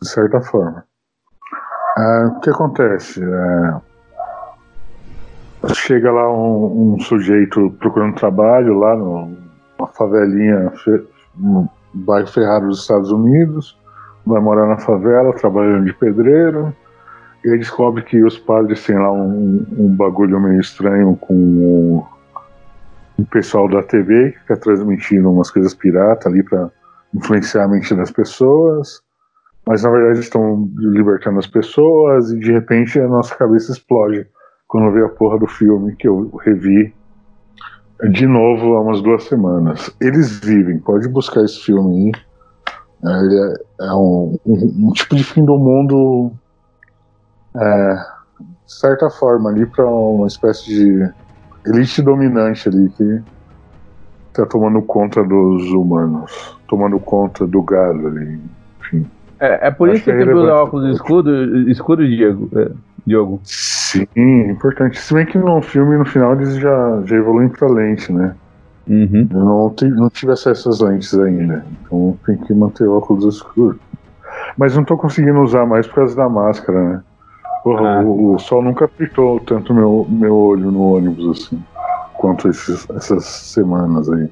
[0.01, 0.85] de certa forma.
[1.97, 3.21] É, o que acontece?
[3.21, 3.81] É,
[5.73, 9.44] chega lá um, um sujeito procurando trabalho lá no,
[9.77, 10.71] numa favelinha
[11.35, 13.77] no bairro Ferraro dos Estados Unidos,
[14.25, 16.75] vai morar na favela, trabalhando de pedreiro,
[17.43, 22.03] e aí descobre que os padres têm lá um, um bagulho meio estranho com
[23.17, 26.69] o, pessoal da TV, que fica transmitindo umas coisas piratas ali para
[27.13, 29.01] influenciar a mente das pessoas,
[29.65, 34.27] mas na verdade estão libertando as pessoas e de repente a nossa cabeça explode
[34.67, 36.93] quando vê a porra do filme que eu revi
[38.11, 39.89] de novo há umas duas semanas.
[40.01, 43.11] Eles vivem, pode buscar esse filme aí.
[43.11, 46.31] É, Ele é, é um, um- um tipo de fim do mundo,
[47.55, 47.93] é,
[48.65, 51.09] de certa forma, ali para uma espécie de
[51.67, 53.21] elite dominante ali que
[54.33, 58.39] tá tomando conta dos humanos, tomando conta do gado ali,
[58.81, 59.05] enfim.
[59.39, 62.49] É, é por Acho isso que que é você usa óculos escuro, escuro Diego.
[62.55, 62.71] é,
[63.05, 63.39] Diogo.
[63.43, 64.05] Sim,
[64.49, 64.99] importante.
[64.99, 68.35] Se bem que no filme, no final, eles já, já evoluem pra lente, né?
[68.87, 69.27] Uhum.
[69.31, 73.79] Eu não, não tive acesso às lentes ainda, então tem que manter o óculos escuro.
[74.57, 77.01] Mas não tô conseguindo usar mais por causa da máscara, né?
[77.63, 81.59] Porra, o, o sol nunca apitou tanto meu, meu olho no ônibus assim,
[82.17, 84.29] quanto esses- essas semanas aí.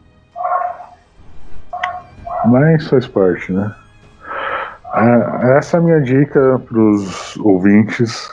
[2.45, 3.73] Mas faz parte, né?
[4.95, 8.27] É, essa é a minha dica pros ouvintes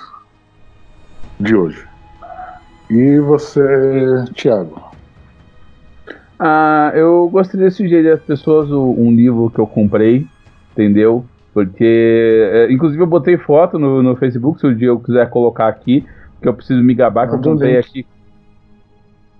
[1.41, 1.84] de hoje.
[2.91, 4.91] E você, Thiago?
[6.38, 10.26] Ah, eu gostaria de sugerir às pessoas um livro que eu comprei,
[10.72, 11.24] entendeu?
[11.53, 15.68] Porque, é, inclusive, eu botei foto no, no Facebook, se o dia eu quiser colocar
[15.68, 16.07] aqui,
[16.41, 18.07] que eu preciso me gabar, que eu comprei aqui.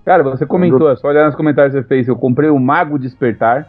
[0.05, 2.09] Cara, você comentou, é só olhar nos comentários que você fez.
[2.09, 3.69] Eu comprei o Mago Despertar,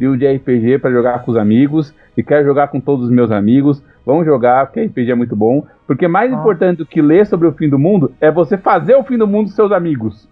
[0.00, 3.30] livro de RPG para jogar com os amigos, e quero jogar com todos os meus
[3.30, 3.82] amigos.
[4.04, 5.64] Vamos jogar, porque RPG é muito bom.
[5.86, 9.04] Porque mais importante do que ler sobre o fim do mundo é você fazer o
[9.04, 10.28] fim do mundo com seus amigos.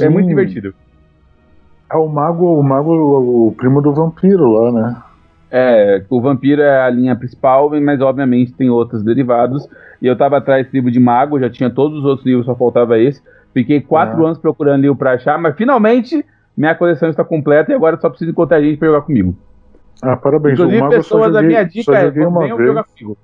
[0.00, 0.30] É muito Sim.
[0.30, 0.74] divertido.
[1.92, 4.96] É o mago, o mago, o primo do vampiro lá, né?
[5.50, 9.68] É, o vampiro é a linha principal, mas obviamente tem outros derivados.
[10.00, 12.54] E eu tava atrás desse livro de mago, já tinha todos os outros livros, só
[12.54, 13.20] faltava esse.
[13.52, 14.26] Fiquei quatro Ah.
[14.26, 16.24] anos procurando livro pra achar, mas finalmente
[16.60, 19.34] minha coleção está completa e agora só preciso encontrar gente pra jogar comigo.
[20.02, 20.58] Ah, parabéns.
[20.58, 22.68] Inclusive, o mago pessoas, a joguei, minha só dica é: uma venham vez.
[22.68, 23.18] jogar comigo.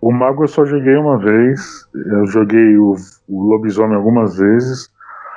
[0.00, 1.88] O mago eu só joguei uma vez.
[1.94, 2.96] Eu joguei o,
[3.28, 4.90] o lobisomem algumas vezes.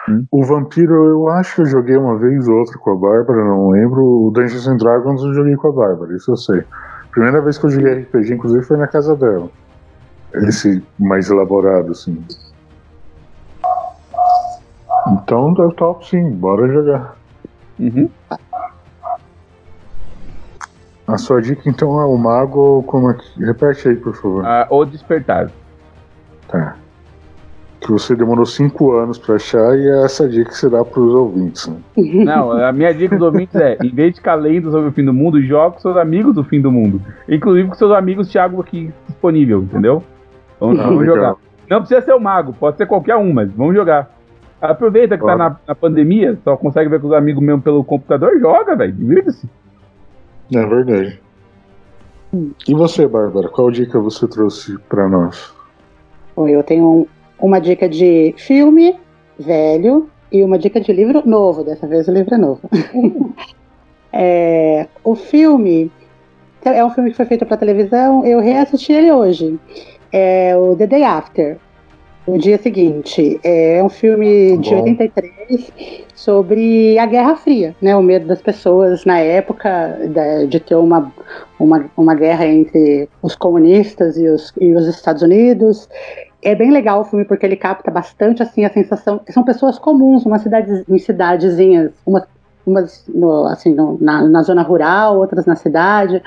[0.09, 0.25] Hum.
[0.31, 3.69] O vampiro eu acho que eu joguei uma vez ou outra com a Bárbara, não
[3.69, 4.01] lembro.
[4.03, 6.63] O Dungeons and Dragons eu joguei com a Bárbara, isso eu sei.
[7.11, 9.49] Primeira vez que eu joguei RPG, inclusive, foi na casa dela.
[10.33, 12.23] Esse mais elaborado, assim.
[15.13, 17.15] Então eu topo sim, bora jogar.
[17.79, 18.09] Uhum.
[21.07, 23.43] A sua dica então é o mago, como é que.
[23.43, 24.45] Repete aí, por favor.
[24.45, 25.49] Ah, o Despertar.
[26.49, 26.75] Tá.
[27.79, 31.13] Que você demorou cinco anos pra achar e é essa dica que você dá pros
[31.13, 31.67] ouvintes.
[31.67, 31.77] Né?
[32.25, 35.05] Não, a minha dica dos ouvintes é: em vez de ficar lendo sobre o fim
[35.05, 37.01] do mundo, joga com seus amigos do fim do mundo.
[37.29, 40.03] Inclusive com seus amigos Thiago aqui disponível, entendeu?
[40.59, 41.35] Vamos, Ah, vamos jogar.
[41.69, 44.16] Não precisa ser o mago, pode ser qualquer um, mas vamos jogar.
[44.61, 48.39] Aproveita que tá na, na pandemia, só consegue ver com os amigos mesmo pelo computador,
[48.39, 48.91] joga, velho.
[48.93, 49.47] Divirta-se.
[50.53, 51.19] É verdade.
[52.67, 55.53] E você, Bárbara, qual dica você trouxe pra nós?
[56.35, 57.07] Eu tenho um-
[57.39, 58.95] uma dica de filme
[59.39, 61.63] velho e uma dica de livro novo.
[61.63, 62.61] Dessa vez o livro é novo.
[64.19, 65.91] É, o filme
[66.63, 68.25] é um filme que foi feito para televisão.
[68.25, 69.59] Eu reassisti ele hoje.
[70.11, 71.57] É o The Day After.
[72.27, 73.39] O dia seguinte.
[73.41, 74.81] É um filme de Bom.
[74.83, 75.71] 83
[76.13, 77.95] sobre a Guerra Fria, né?
[77.95, 79.97] O medo das pessoas na época
[80.49, 81.09] de ter uma,
[81.57, 85.87] uma, uma guerra entre os comunistas e os, e os Estados Unidos.
[86.43, 89.21] É bem legal o filme porque ele capta bastante assim a sensação.
[89.29, 92.23] São pessoas comuns, umas cidades, em cidadezinhas, umas,
[92.65, 96.21] umas no, assim, no- na, na zona rural, outras na cidade,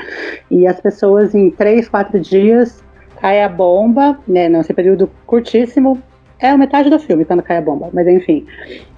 [0.50, 2.82] e as pessoas em três, quatro dias
[3.20, 4.48] cai a bomba, né?
[4.48, 6.00] Nesse período curtíssimo.
[6.38, 8.46] É a metade do filme quando cai a bomba, mas enfim.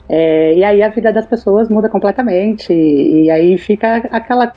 [0.09, 4.53] É, e aí a vida das pessoas muda completamente, e, e aí fica aquela.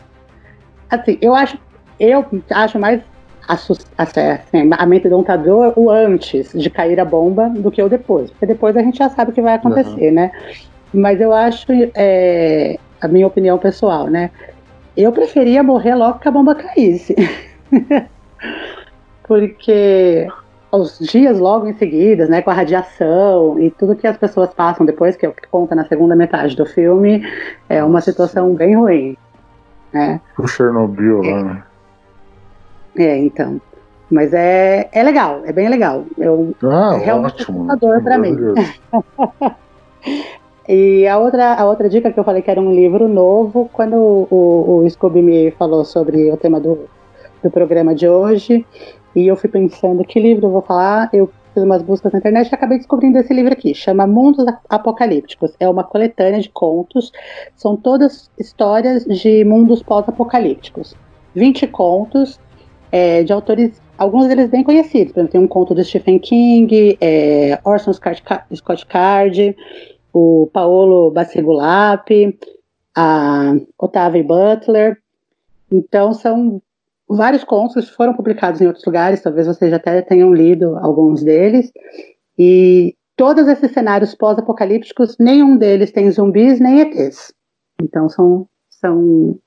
[0.89, 1.57] Assim, eu acho,
[1.99, 3.01] eu acho mais
[3.47, 7.81] assus- assim, assim, a mente do lutador o antes de cair a bomba do que
[7.81, 8.29] o depois.
[8.31, 10.31] Porque depois a gente já sabe o que vai acontecer, né?
[10.93, 14.29] Mas eu acho, é, a minha opinião pessoal, né?
[14.95, 17.15] Eu preferia morrer logo que a bomba caísse.
[19.27, 20.27] Porque
[20.71, 24.85] os dias logo em seguida, né, com a radiação e tudo que as pessoas passam
[24.85, 27.25] depois, que é o que conta na segunda metade do filme,
[27.69, 29.17] é uma situação bem ruim.
[29.93, 30.19] Né?
[30.37, 31.63] O Chernobyl lá, né?
[32.97, 33.59] É, então.
[34.11, 36.05] Mas é, é legal, é bem legal.
[36.17, 37.71] Eu, Ah, é realmente ótimo.
[37.71, 38.35] assustador pra mim.
[40.67, 43.95] E a outra, a outra dica que eu falei que era um livro novo, quando
[43.95, 46.87] o, o, o Scooby me falou sobre o tema do,
[47.43, 48.65] do programa de hoje,
[49.15, 52.51] e eu fui pensando que livro eu vou falar, eu fiz umas buscas na internet
[52.51, 55.53] e acabei descobrindo esse livro aqui, chama Mundos Apocalípticos.
[55.59, 57.11] É uma coletânea de contos,
[57.55, 60.95] são todas histórias de mundos pós-apocalípticos.
[61.33, 62.39] 20 contos
[62.91, 65.13] é, de autores, alguns deles bem conhecidos.
[65.13, 69.55] Por exemplo, tem um conto do Stephen King, é, Orson Scott Ca- Scott Card,
[70.13, 72.09] o Paolo Bassigulap,
[72.95, 74.97] a Otávio Butler.
[75.71, 76.61] Então, são
[77.07, 81.71] vários contos foram publicados em outros lugares, talvez vocês até tenham lido alguns deles.
[82.37, 87.33] E todos esses cenários pós-apocalípticos, nenhum deles tem zumbis nem ETs.
[87.81, 89.37] Então, são, são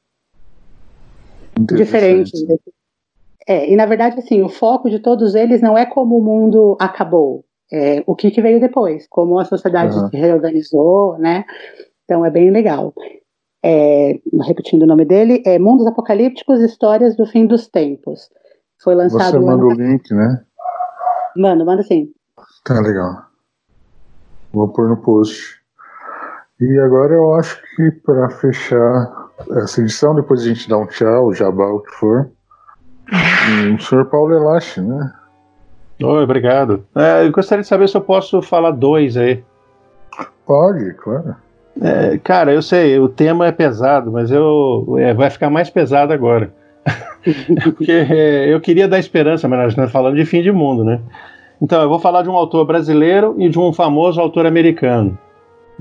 [1.77, 2.45] diferentes.
[3.47, 6.77] É, e na verdade, assim, o foco de todos eles não é como o mundo
[6.79, 10.09] acabou, é o que, que veio depois, como a sociedade Uhum.
[10.09, 11.45] se reorganizou, né?
[12.05, 12.93] Então é bem legal.
[13.63, 18.31] É, repetindo o nome dele, é Mundos Apocalípticos, Histórias do Fim dos Tempos.
[18.83, 20.45] Foi lançado Você no manda ano o link, né?
[21.37, 22.13] Mano, manda sim.
[22.65, 23.25] Tá legal.
[24.53, 25.59] Vou pôr no post.
[26.61, 29.31] E agora eu acho que para fechar
[29.63, 32.31] essa edição, depois a gente dá um tchau, jabá, o que for.
[33.13, 35.13] E o senhor Paulo Elache, né?
[36.03, 36.85] Oi, obrigado.
[36.95, 39.43] É, eu gostaria de saber se eu posso falar dois aí.
[40.47, 41.37] Pode, claro.
[41.81, 46.12] É, cara, eu sei, o tema é pesado, mas eu é, vai ficar mais pesado
[46.12, 46.53] agora.
[47.62, 51.01] Porque é, eu queria dar esperança, mas nós estamos falando de fim de mundo, né?
[51.61, 55.18] Então, eu vou falar de um autor brasileiro e de um famoso autor americano.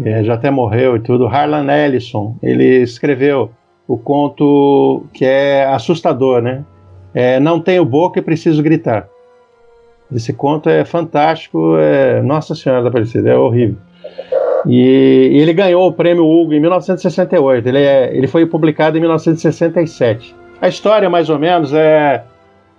[0.03, 2.35] É, já até morreu e tudo, Harlan Ellison.
[2.41, 3.51] Ele escreveu
[3.87, 6.63] o conto que é assustador, né?
[7.13, 9.07] É, Não tenho boca e preciso gritar.
[10.13, 12.21] Esse conto é fantástico, é...
[12.21, 13.77] Nossa Senhora da Aparecida, é horrível.
[14.65, 17.67] E ele ganhou o prêmio Hugo em 1968.
[17.67, 20.35] Ele, é, ele foi publicado em 1967.
[20.61, 22.23] A história, mais ou menos, é,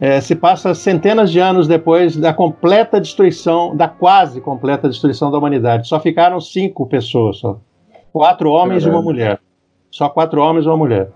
[0.01, 5.39] é, se passa centenas de anos depois da completa destruição, da quase completa destruição da
[5.39, 5.87] humanidade.
[5.89, 7.59] Só ficaram cinco pessoas, só.
[8.13, 9.39] quatro homens e uma mulher.
[9.91, 11.09] Só quatro homens e uma mulher.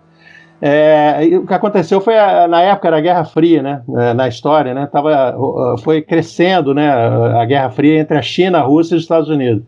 [0.65, 3.83] É, e o que aconteceu foi a- na época da Guerra Fria, né?
[3.99, 4.87] é, Na história, né?
[4.91, 5.37] Tava,
[5.83, 6.89] foi crescendo, né?
[6.89, 9.65] A Guerra Fria entre a China, a Rússia e os Estados Unidos.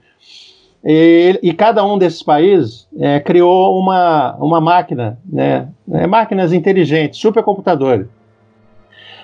[0.85, 5.69] E, e cada um desses países é, criou uma, uma máquina, né?
[5.91, 8.07] É, máquinas inteligentes, supercomputadores.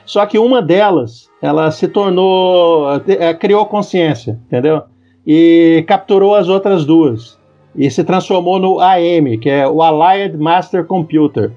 [0.06, 4.82] Só que uma delas, ela se tornou, é, criou consciência, entendeu?
[5.26, 7.38] E capturou as outras duas
[7.76, 11.52] e se transformou no AM, que é o Allied Master Computer.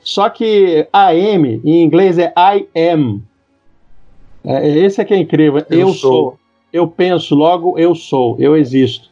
[0.00, 3.22] Só que AM em inglês é I am.
[4.44, 5.64] É, esse é que é incrível.
[5.70, 6.10] Eu Eu, sou.
[6.10, 6.38] sou.
[6.72, 9.10] Eu penso, logo eu sou, eu existo.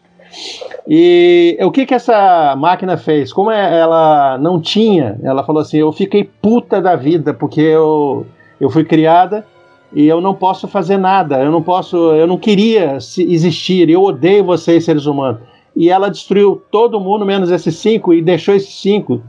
[0.87, 3.33] E o que que essa máquina fez?
[3.33, 8.27] Como é- ela não tinha, ela falou assim: eu fiquei puta da vida porque eu,
[8.61, 9.47] eu fui criada
[9.93, 14.45] e eu não posso fazer nada, eu não posso, eu não queria existir, eu odeio
[14.45, 15.41] vocês, seres humanos.
[15.77, 19.23] E ela destruiu todo mundo, menos esses cinco, e deixou esses cinco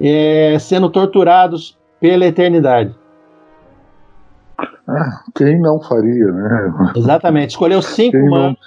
[0.00, 2.94] é, sendo torturados pela eternidade.
[4.88, 6.74] Ah, quem não faria, né?
[6.96, 8.58] Exatamente, escolheu cinco Quem não- humanos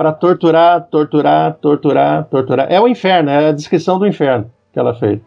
[0.00, 2.66] para torturar, torturar, torturar, torturar.
[2.72, 5.20] É o inferno, é a descrição do inferno que ela fez.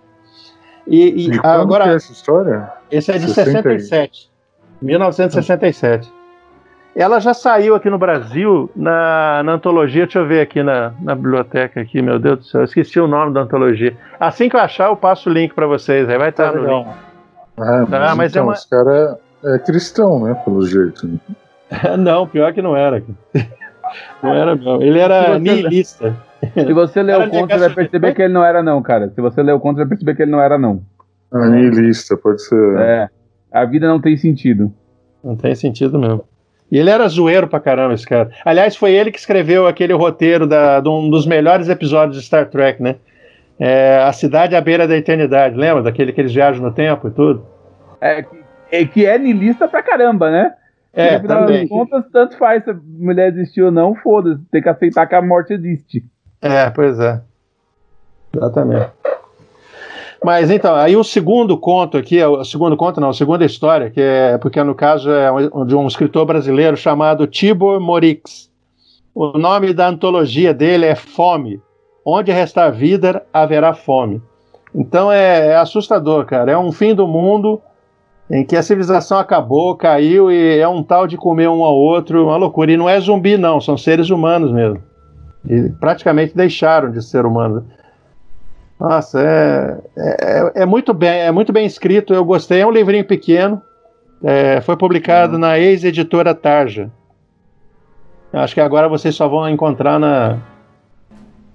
[0.87, 2.71] E, e E agora, é essa história?
[2.89, 3.79] esse é de 60 aí.
[3.79, 4.31] 67.
[4.81, 6.11] 1967.
[6.95, 11.13] Ela já saiu aqui no Brasil na, na antologia, deixa eu ver aqui na, na
[11.13, 13.95] biblioteca aqui, meu Deus do céu, eu esqueci o nome da antologia.
[14.19, 16.87] Assim que eu achar, eu passo o link para vocês, aí vai estar no link.
[17.59, 20.33] Ah, mas, Ah, mas é então, uma- esse cara é cristão, né?
[20.43, 21.07] Pelo jeito.
[21.99, 23.03] não, pior que não era.
[24.21, 24.81] Não era, não.
[24.81, 26.15] Ele era niilista.
[26.53, 29.09] Se você ler o conto, você vai perceber que ele não era, não, cara.
[29.09, 30.81] Se você ler o conto, você vai perceber que ele não era, não.
[31.31, 32.79] Ah, nihilista, pode ser.
[32.79, 33.09] É.
[33.51, 34.71] A vida não tem sentido.
[35.23, 36.23] Não tem sentido mesmo.
[36.71, 38.29] E ele era zoeiro pra caramba, esse cara.
[38.43, 42.49] Aliás, foi ele que escreveu aquele roteiro da, de um dos melhores episódios de Star
[42.49, 42.95] Trek, né?
[43.59, 45.83] É, a cidade à beira da eternidade, lembra?
[45.83, 47.45] Daquele que eles viajam no tempo e tudo?
[48.01, 48.25] É,
[48.71, 50.51] é, que é niilista pra caramba, né?
[50.93, 51.61] É, no final também.
[51.61, 54.41] das contas, tanto faz se a mulher existiu ou não, foda-se.
[54.51, 56.05] Tem que aceitar que a morte existe.
[56.41, 57.21] É, pois é.
[58.35, 58.91] Exatamente.
[60.23, 63.89] Mas então, aí o segundo conto aqui, é o segundo conto não, a segunda história,
[63.89, 65.29] que é porque no caso é
[65.65, 68.49] de um escritor brasileiro chamado Tibor Morix.
[69.13, 71.61] O nome da antologia dele é Fome.
[72.05, 74.21] Onde restar vida, haverá fome.
[74.75, 76.51] Então é, é assustador, cara.
[76.51, 77.61] É um fim do mundo
[78.29, 82.25] em que a civilização acabou, caiu e é um tal de comer um ao outro,
[82.25, 82.71] uma loucura.
[82.71, 84.81] E não é zumbi, não, são seres humanos mesmo.
[85.47, 87.63] E praticamente deixaram de ser humanos.
[88.79, 92.13] Nossa, é, é, é muito bem, é muito bem escrito.
[92.13, 92.61] Eu gostei.
[92.61, 93.61] É um livrinho pequeno.
[94.23, 96.89] É, foi publicado na ex-editora Tarja.
[98.31, 100.37] Acho que agora vocês só vão encontrar na,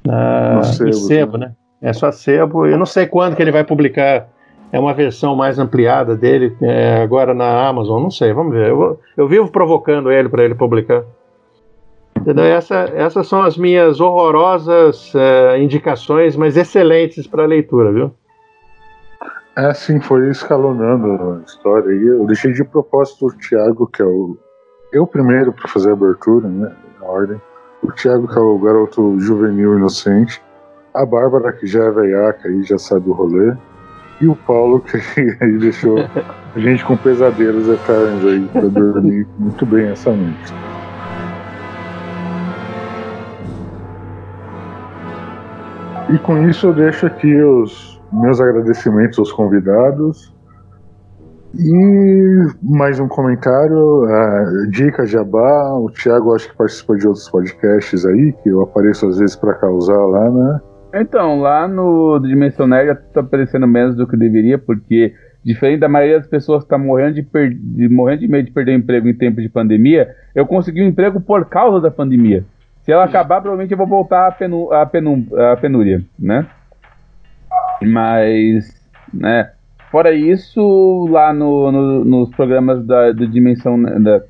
[0.05, 1.53] na No sebo, sebo, né?
[1.83, 2.67] É só sebo.
[2.67, 4.29] Eu não sei quando que ele vai publicar.
[4.71, 8.03] É uma versão mais ampliada dele é, agora na Amazon.
[8.03, 8.69] Não sei, vamos ver.
[8.69, 11.05] Eu, eu vivo provocando ele para ele publicar.
[12.21, 12.45] Entendeu?
[12.45, 18.11] Essa- essas são as minhas horrorosas é, indicações, mas excelentes para leitura, viu?
[19.57, 22.07] É, sim, foi escalonando a história aí.
[22.07, 24.37] Eu deixei de propósito o Thiago, que é o.
[24.93, 26.73] Eu primeiro para fazer a abertura, né?
[27.01, 27.41] Na ordem.
[27.83, 30.43] O Thiago, que é o garoto juvenil inocente.
[30.95, 33.55] A Bárbara, que já é veiaca e já sabe o rolê.
[34.21, 34.97] E o Paulo, que
[35.41, 40.55] aí deixou a gente com pesadelos eternos aí pra dormir muito bem essa noite.
[46.11, 50.35] E com isso eu deixo aqui os meus agradecimentos aos convidados.
[51.55, 58.05] E mais um comentário, uh, dica jabá, o Thiago acho que participa de outros podcasts
[58.05, 60.61] aí, que eu apareço às vezes para causar lá, né?
[60.95, 66.19] Então, lá no Dimensão Nerd tá aparecendo menos do que deveria, porque diferente da maioria
[66.19, 69.09] das pessoas que tá morrendo de, per- de- morrendo de medo de perder o emprego
[69.09, 72.45] em tempo de pandemia, eu consegui um emprego por causa da pandemia.
[72.83, 76.47] Se ela acabar, provavelmente eu vou voltar à, penu à, penú à penúria, né?
[77.83, 78.75] Mas,
[79.13, 79.51] né?
[79.91, 84.21] Fora isso, lá no, no- nos programas da, do Dimensão, da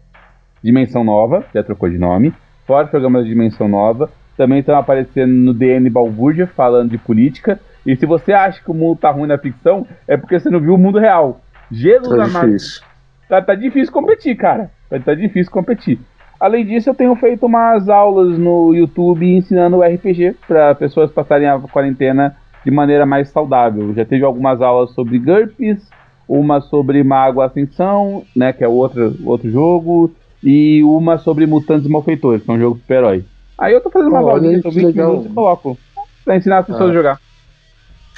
[0.62, 2.32] Dimensão Nova, já trocou de nome,
[2.66, 4.08] fora programas da Dimensão Nova,
[4.38, 7.60] também estão aparecendo no DN Balbúrdia, falando de política.
[7.84, 10.60] E se você acha que o mundo tá ruim na ficção, é porque você não
[10.60, 11.40] viu o mundo real.
[11.70, 12.46] Jesus Tá amado.
[12.46, 12.82] difícil.
[13.28, 14.70] Tá, tá difícil competir, cara.
[14.88, 15.98] Tá, tá difícil competir.
[16.38, 21.58] Além disso, eu tenho feito umas aulas no YouTube ensinando RPG para pessoas passarem a
[21.58, 23.92] quarentena de maneira mais saudável.
[23.94, 25.90] Já teve algumas aulas sobre GURPS,
[26.28, 30.12] uma sobre Mago Ascensão, né, que é outro, outro jogo,
[30.44, 33.24] e uma sobre Mutantes Malfeitores, que é um jogo super-herói.
[33.58, 35.08] Aí eu tô fazendo umas Olha aulinhas, aí, tô que 20 legal.
[35.10, 35.78] minutos e coloco.
[36.24, 36.92] Pra ensinar as pessoas Ah.
[36.92, 37.20] a jogar.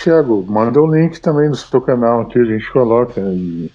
[0.03, 3.71] Thiago, manda o link também do seu canal aqui, a gente coloca e,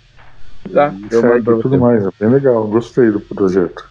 [0.74, 0.92] Tá?
[0.94, 1.78] e Eu segue tudo você.
[1.78, 2.06] mais.
[2.06, 3.88] É bem legal, gostei do projeto.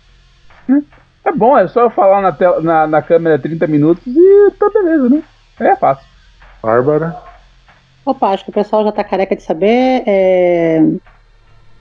[1.24, 4.68] É bom, é só eu falar na, tela, na, na câmera 30 minutos e tá
[4.68, 5.22] beleza, né?
[5.58, 6.04] É fácil.
[6.62, 7.16] Bárbara?
[8.04, 10.02] Opa, acho que o pessoal já tá careca de saber.
[10.06, 10.82] é,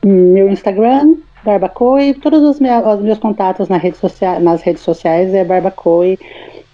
[0.05, 5.33] Meu Instagram, Barbacoi, todos os, mea- os meus contatos na rede socia- nas redes sociais
[5.33, 6.17] é Barbacoi,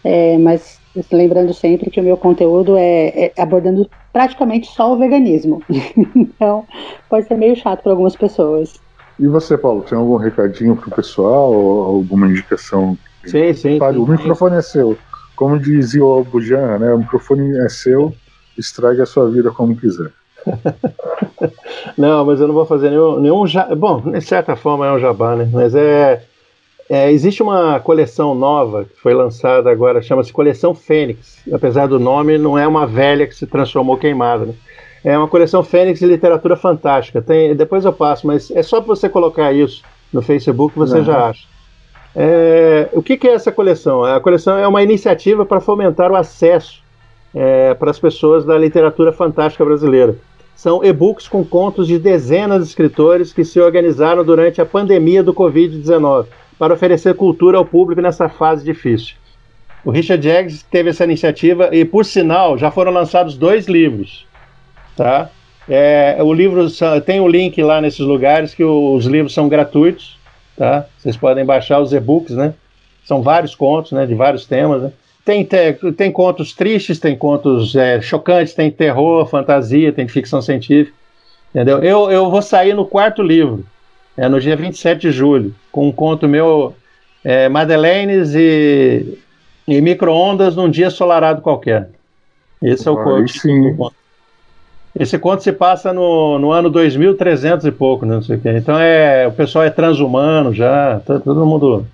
[0.03, 0.79] é, mas
[1.11, 5.63] lembrando sempre que o meu conteúdo é, é abordando praticamente só o veganismo.
[6.15, 6.65] então,
[7.09, 8.73] pode ser meio chato para algumas pessoas.
[9.19, 12.97] E você, Paulo, tem algum recadinho pro pessoal ou alguma indicação?
[13.25, 13.79] Sim, sim.
[13.79, 14.97] Sim, o microfone é seu.
[15.35, 16.93] Como dizia o Bujan, né?
[16.93, 18.13] O microfone é seu,
[18.57, 20.11] estrague a sua vida como quiser.
[21.97, 23.73] Não, mas eu não vou fazer nenhum, nenhum ja...
[23.75, 25.49] Bom, de certa forma é um jabá, né?
[25.51, 26.23] Mas é,
[26.89, 31.39] é, Existe uma coleção nova que foi lançada agora, chama-se Coleção Fênix.
[31.51, 34.53] Apesar do nome, não é uma velha que se transformou queimada, né?
[35.03, 37.21] É uma coleção Fênix de literatura fantástica.
[37.21, 41.03] Tem, depois eu passo, mas é só para você colocar isso no Facebook você Uhum.
[41.05, 41.47] já acha.
[42.15, 44.03] É, o que, que é essa coleção?
[44.03, 46.81] A coleção é uma iniciativa para fomentar o acesso
[47.35, 50.15] é, para as pessoas da literatura fantástica brasileira.
[50.59, 55.33] São e-books com contos de dezenas de escritores que se organizaram durante a pandemia do
[55.33, 56.25] Covid-19
[56.57, 59.15] para oferecer cultura ao público nessa fase difícil.
[59.85, 64.27] O Richard Jaggs teve essa iniciativa e, por sinal, já foram lançados dois livros.
[64.97, 65.29] Tá?
[65.65, 66.67] É, o livro
[67.05, 70.19] tem um link lá nesses lugares que os livros são gratuitos.
[70.57, 70.87] Tá?
[70.97, 72.53] Vocês podem baixar os e-books, né?
[73.05, 74.05] São vários contos, né?
[74.05, 74.81] De vários temas.
[74.81, 74.91] Né?
[75.25, 80.95] Tem, te- tem contos tristes, tem contos é, chocantes, tem terror, fantasia, tem ficção científica.
[81.53, 81.79] Entendeu?
[81.83, 83.65] Eu, eu vou sair no quarto livro,
[84.17, 86.75] é, no dia 27 de julho, com um conto meu,
[87.23, 89.17] é, Madeleines e,
[89.67, 91.89] e micro-ondas num dia solarado qualquer.
[92.61, 93.27] Esse é o conto.
[93.39, 93.75] sim.
[94.99, 98.15] Esse conto se passa no, no ano 2300 e pouco, né?
[98.15, 98.49] Não sei o quê.
[98.57, 101.85] Então é, o pessoal é transhumano já, tá- todo mundo.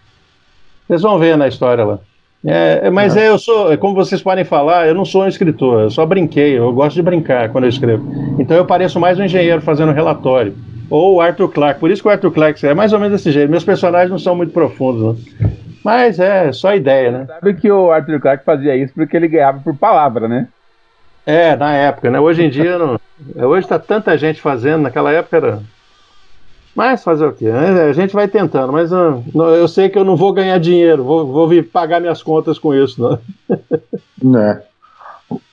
[0.88, 2.00] Vocês vão ver na história lá.
[2.46, 5.28] É, é, mas é, eu sou, é, como vocês podem falar, eu não sou um
[5.28, 8.06] escritor, eu só brinquei, eu gosto de brincar quando eu escrevo.
[8.40, 10.56] Então eu pareço mais um engenheiro fazendo relatório.
[10.88, 13.32] Ou o Arthur Clarke, por isso que o Arthur Clarke é mais ou menos desse
[13.32, 13.50] jeito.
[13.50, 15.52] Meus personagens não são muito profundos, né?
[15.84, 17.26] Mas é só ideia, né?
[17.28, 20.48] Sabe que o Arthur Clarke fazia isso porque ele ganhava por palavra, né?
[21.26, 22.20] É, na época, né?
[22.20, 23.00] Hoje em dia não.
[23.48, 25.60] Hoje tá tanta gente fazendo, naquela época era.
[26.76, 27.50] Mas fazer o quê?
[27.50, 27.84] né?
[27.84, 31.04] A gente vai tentando, mas ah, não, eu sei que eu não vou ganhar dinheiro,
[31.04, 33.20] vou, vou vir pagar minhas contas com isso, não.
[34.22, 34.62] Né?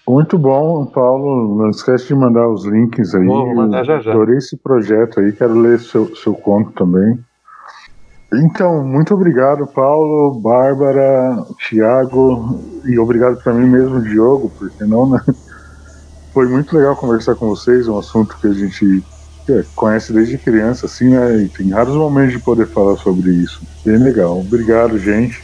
[0.06, 1.56] Muito bom, Paulo.
[1.56, 3.24] Não esquece de mandar os links aí.
[3.24, 4.10] Vou mandar já, já.
[4.10, 7.18] Adorei esse projeto aí, quero ler seu, seu conto também.
[8.34, 15.20] Então, muito obrigado, Paulo, Bárbara, Thiago, e obrigado para mim mesmo, Diogo, porque não, né?
[16.32, 19.11] Foi muito legal conversar com vocês, um assunto que a gente é,
[19.74, 21.42] conhece desde criança, assim, né?
[21.42, 23.62] E tem raros momentos de poder falar sobre isso.
[23.84, 24.38] Bem legal.
[24.38, 25.42] Obrigado, gente.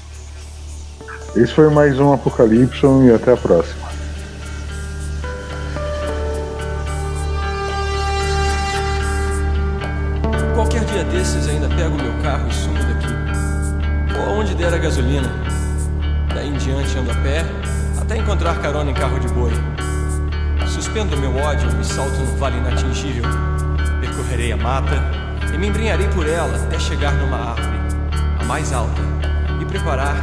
[1.37, 3.89] Esse foi mais um Apocalipse e até a próxima.
[10.55, 14.19] Qualquer dia desses ainda pego meu carro e sumo daqui.
[14.19, 15.29] Ou aonde der a gasolina.
[16.35, 17.45] Daí em diante ando a pé,
[18.01, 19.53] até encontrar carona em carro de boi.
[20.67, 23.25] Suspendo meu ódio e salto no vale inatingível.
[24.19, 25.01] Percorrerei a mata
[25.55, 27.79] e me embrenharei por ela até chegar numa árvore,
[28.41, 29.01] a mais alta,
[29.61, 30.17] e preparar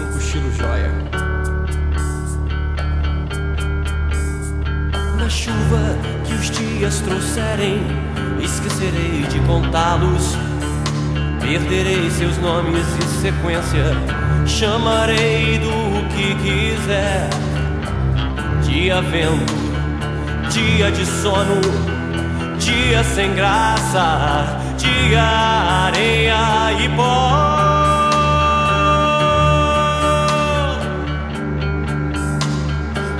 [0.00, 0.92] um cochilo joia.
[5.18, 7.84] Na chuva que os dias trouxerem,
[8.40, 10.36] esquecerei de contá-los.
[11.40, 13.86] Perderei seus nomes e sequência,
[14.46, 17.28] chamarei do que quiser.
[18.62, 19.52] Dia vento,
[20.48, 21.60] dia de sono,
[22.64, 27.62] dia sem graça, dia areia e pó.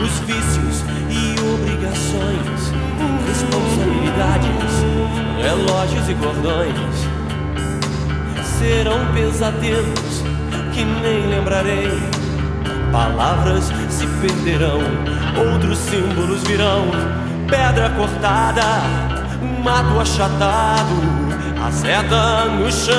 [0.00, 2.72] Os vícios e obrigações,
[3.26, 4.74] responsabilidades,
[5.42, 7.12] relógios e cordões
[8.58, 10.22] serão pesadelos
[10.72, 12.00] que nem lembrarei.
[12.92, 14.80] Palavras se perderão,
[15.36, 16.86] outros símbolos virão.
[17.48, 19.11] Pedra cortada,
[19.42, 20.94] mato achatado,
[21.64, 22.96] a seta no chão.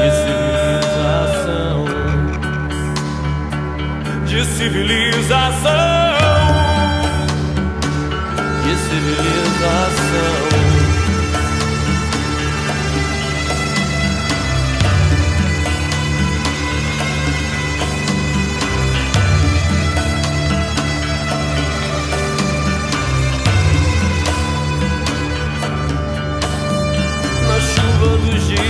[0.00, 1.84] De civilização,
[4.26, 5.70] de civilização,
[8.64, 10.69] de civilização.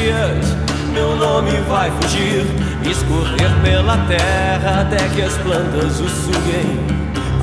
[0.01, 0.56] Dias,
[0.93, 2.47] meu nome vai fugir,
[2.90, 6.86] escorrer pela terra até que as plantas o suguem.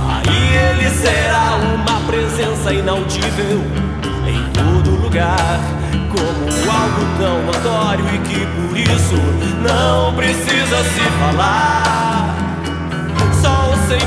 [0.09, 3.61] Aí ele será uma presença inaudível
[4.25, 5.59] em todo lugar,
[6.09, 9.15] como algo tão notório e que por isso
[9.61, 12.35] não precisa se falar.
[13.41, 13.99] Sol sem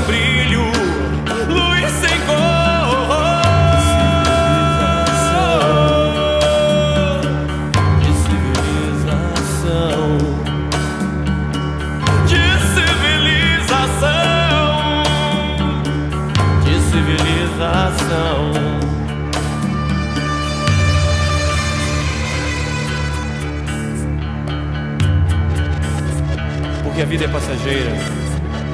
[27.01, 27.91] Porque a vida é passageira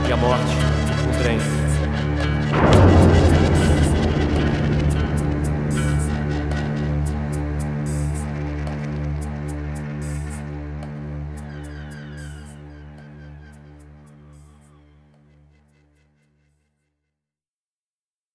[0.09, 0.53] e a morte,
[1.07, 1.56] um trem.